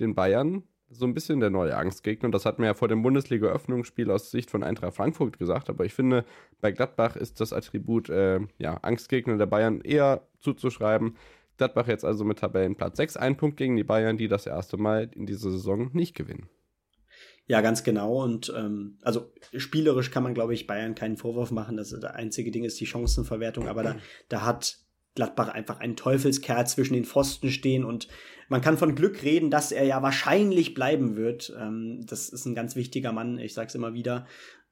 [0.00, 0.64] den Bayern
[0.94, 2.26] so ein bisschen der neue Angstgegner.
[2.26, 5.70] Und das hat mir ja vor dem Bundesliga-Öffnungsspiel aus Sicht von Eintracht Frankfurt gesagt.
[5.70, 6.24] Aber ich finde,
[6.60, 11.16] bei Gladbach ist das Attribut äh, ja, Angstgegner der Bayern eher zuzuschreiben.
[11.56, 15.10] Gladbach jetzt also mit Tabellenplatz 6, ein Punkt gegen die Bayern, die das erste Mal
[15.14, 16.48] in dieser Saison nicht gewinnen.
[17.46, 18.22] Ja, ganz genau.
[18.22, 21.76] Und ähm, also spielerisch kann man, glaube ich, Bayern keinen Vorwurf machen.
[21.76, 23.96] Das, das einzige Ding ist die Chancenverwertung, aber da,
[24.28, 24.78] da hat
[25.14, 28.08] Gladbach einfach ein Teufelskerl zwischen den Pfosten stehen und
[28.48, 31.54] man kann von Glück reden, dass er ja wahrscheinlich bleiben wird.
[31.58, 34.26] Ähm, das ist ein ganz wichtiger Mann, ich sag's immer wieder.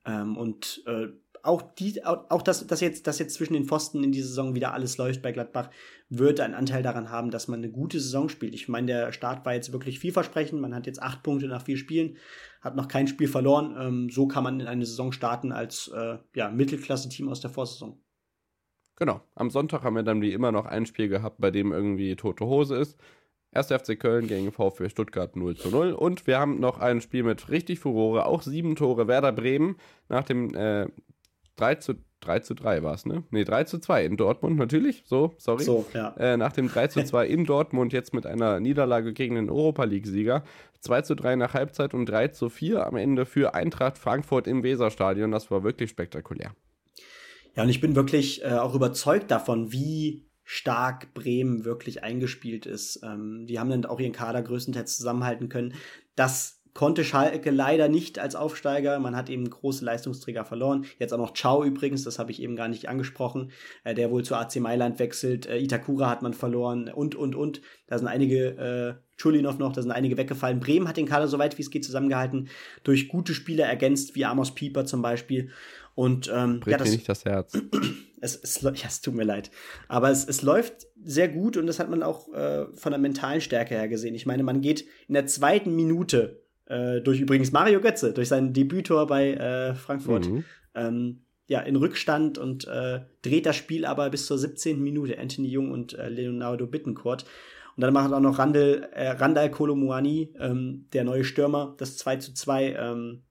[0.05, 1.09] Ähm, und äh,
[1.43, 4.75] auch die, auch das, dass jetzt, dass jetzt zwischen den Pfosten in dieser Saison wieder
[4.75, 5.71] alles läuft bei Gladbach,
[6.09, 8.55] wird einen Anteil daran haben, dass man eine gute Saison spielt.
[8.55, 10.61] Ich meine, der Start war jetzt wirklich vielversprechend.
[10.61, 12.17] Man hat jetzt acht Punkte nach vier Spielen,
[12.61, 13.77] hat noch kein Spiel verloren.
[13.79, 17.99] Ähm, so kann man in eine Saison starten als äh, ja, Mittelklasse-Team aus der Vorsaison.
[19.01, 19.23] Genau.
[19.35, 22.45] Am Sonntag haben wir dann wie immer noch ein Spiel gehabt, bei dem irgendwie tote
[22.45, 22.99] Hose ist.
[23.53, 23.69] 1.
[23.69, 25.93] FC Köln gegen VfB Stuttgart 0 zu 0.
[25.93, 29.77] Und wir haben noch ein Spiel mit richtig Furore, auch sieben Tore Werder Bremen
[30.11, 30.87] nach dem äh,
[31.57, 33.25] 3 zu 3 zu 3 war es, ne?
[33.31, 35.03] Ne, 3 zu 2 in Dortmund natürlich.
[35.07, 35.65] So, sorry.
[35.65, 36.15] So, ja.
[36.19, 39.85] Äh, nach dem 3 zu 2 in Dortmund jetzt mit einer Niederlage gegen den Europa
[39.85, 40.45] League-Sieger.
[40.81, 44.63] 2 zu 3 nach Halbzeit und 3 zu 4 am Ende für Eintracht Frankfurt im
[44.63, 45.31] Weserstadion.
[45.31, 46.53] Das war wirklich spektakulär.
[47.57, 53.01] Ja, und ich bin wirklich äh, auch überzeugt davon, wie stark Bremen wirklich eingespielt ist.
[53.05, 55.75] Ähm, die haben dann auch ihren Kader größtenteils zusammenhalten können.
[56.17, 58.99] Das konnte Schalke leider nicht als Aufsteiger.
[58.99, 60.87] Man hat eben große Leistungsträger verloren.
[60.99, 63.51] Jetzt auch noch Ciao übrigens, das habe ich eben gar nicht angesprochen,
[63.85, 65.47] äh, der wohl zu AC Mailand wechselt.
[65.47, 67.61] Äh, Itakura hat man verloren und, und, und.
[67.87, 70.61] Da sind einige, äh, Chulinov noch, da sind einige weggefallen.
[70.61, 72.49] Bremen hat den Kader so weit wie es geht zusammengehalten,
[72.85, 75.51] durch gute Spieler ergänzt, wie Amos Pieper zum Beispiel.
[76.01, 77.53] Und ähm, ja, das, nicht das Herz.
[78.23, 79.51] Es, es, ja, es tut mir leid.
[79.89, 83.41] Aber es, es läuft sehr gut und das hat man auch äh, von der mentalen
[83.41, 84.15] Stärke her gesehen.
[84.15, 88.53] Ich meine, man geht in der zweiten Minute äh, durch übrigens Mario Götze, durch sein
[88.53, 90.45] Debütor bei äh, Frankfurt, mhm.
[90.75, 94.83] ähm, ja, in Rückstand und äh, dreht das Spiel aber bis zur 17.
[94.83, 95.19] Minute.
[95.19, 97.25] Anthony Jung und äh, Leonardo Bittencourt.
[97.75, 102.17] Und dann macht auch noch Randall, äh, Randall Kolomuani, ähm, der neue Stürmer, das 2
[102.17, 102.75] zu 2.
[102.75, 103.23] Ähm,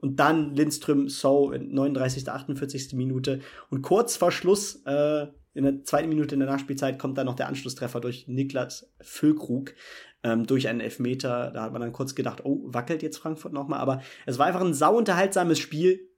[0.00, 2.28] und dann Lindström So in 39.
[2.28, 2.94] 48.
[2.94, 3.40] Minute.
[3.70, 7.34] Und kurz vor Schluss, äh, in der zweiten Minute in der Nachspielzeit, kommt dann noch
[7.34, 9.74] der Anschlusstreffer durch Niklas Füllkrug
[10.22, 11.50] ähm, durch einen Elfmeter.
[11.52, 13.80] Da hat man dann kurz gedacht, oh, wackelt jetzt Frankfurt nochmal.
[13.80, 16.08] Aber es war einfach ein sauunterhaltsames Spiel.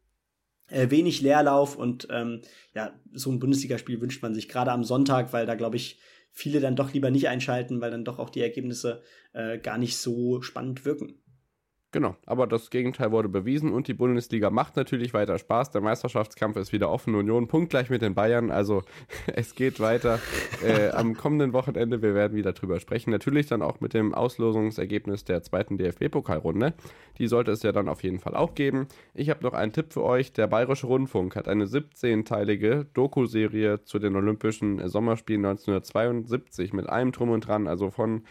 [0.69, 2.43] Äh, wenig Leerlauf und ähm,
[2.75, 5.99] ja, so ein Bundesligaspiel wünscht man sich gerade am Sonntag, weil da glaube ich
[6.31, 9.03] viele dann doch lieber nicht einschalten, weil dann doch auch die Ergebnisse
[9.33, 11.20] äh, gar nicht so spannend wirken.
[11.93, 15.73] Genau, aber das Gegenteil wurde bewiesen und die Bundesliga macht natürlich weiter Spaß.
[15.73, 17.17] Der Meisterschaftskampf ist wieder offen.
[17.17, 18.85] Union punktgleich mit den Bayern, also
[19.27, 20.21] es geht weiter
[20.65, 22.01] äh, am kommenden Wochenende.
[22.01, 23.11] Wir werden wieder drüber sprechen.
[23.11, 26.75] Natürlich dann auch mit dem Auslosungsergebnis der zweiten DFB-Pokalrunde.
[27.19, 28.87] Die sollte es ja dann auf jeden Fall auch geben.
[29.13, 30.33] Ich habe noch einen Tipp für euch.
[30.33, 37.31] Der Bayerische Rundfunk hat eine 17-teilige Doku-Serie zu den Olympischen Sommerspielen 1972 mit allem drum
[37.31, 38.23] und dran, also von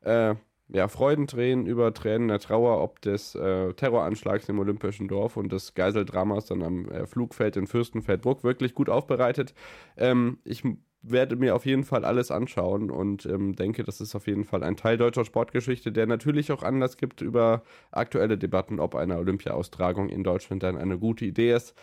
[0.00, 0.34] äh,
[0.68, 5.74] ja, Freudentränen über Tränen der Trauer ob des äh, Terroranschlags im Olympischen Dorf und des
[5.74, 9.54] Geiseldramas dann am äh, Flugfeld in Fürstenfeldbruck wirklich gut aufbereitet.
[9.96, 10.62] Ähm, ich
[11.02, 14.62] werde mir auf jeden Fall alles anschauen und ähm, denke, das ist auf jeden Fall
[14.62, 20.08] ein Teil deutscher Sportgeschichte, der natürlich auch Anlass gibt über aktuelle Debatten, ob eine Olympia-Austragung
[20.08, 21.74] in Deutschland dann eine gute Idee ist.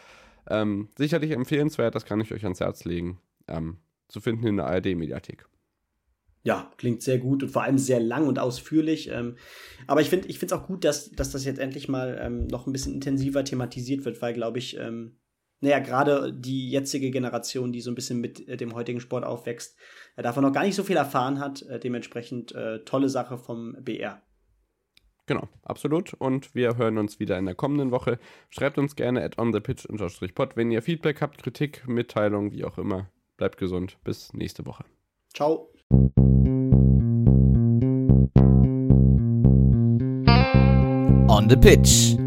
[0.49, 3.77] Ähm, sicherlich empfehlenswert, das kann ich euch ans Herz legen, ähm,
[4.07, 5.45] zu finden in der ARD-Mediathek.
[6.43, 9.09] Ja, klingt sehr gut und vor allem sehr lang und ausführlich.
[9.11, 9.37] Ähm,
[9.85, 12.47] aber ich finde ich finde es auch gut, dass, dass das jetzt endlich mal ähm,
[12.47, 15.17] noch ein bisschen intensiver thematisiert wird, weil, glaube ich, ähm,
[15.59, 19.77] naja, gerade die jetzige Generation, die so ein bisschen mit äh, dem heutigen Sport aufwächst,
[20.15, 21.61] äh, davon noch gar nicht so viel erfahren hat.
[21.63, 24.21] Äh, dementsprechend äh, tolle Sache vom BR.
[25.27, 26.15] Genau, absolut.
[26.15, 28.19] Und wir hören uns wieder in der kommenden Woche.
[28.49, 33.09] Schreibt uns gerne at onthepitch-pod, wenn ihr Feedback habt, Kritik, Mitteilung, wie auch immer.
[33.37, 33.97] Bleibt gesund.
[34.03, 34.83] Bis nächste Woche.
[35.33, 35.70] Ciao.
[41.27, 42.17] On the Pitch.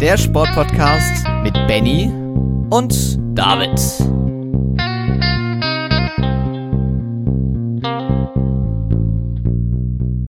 [0.00, 2.10] Der Sportpodcast mit Benny
[2.70, 4.21] und David.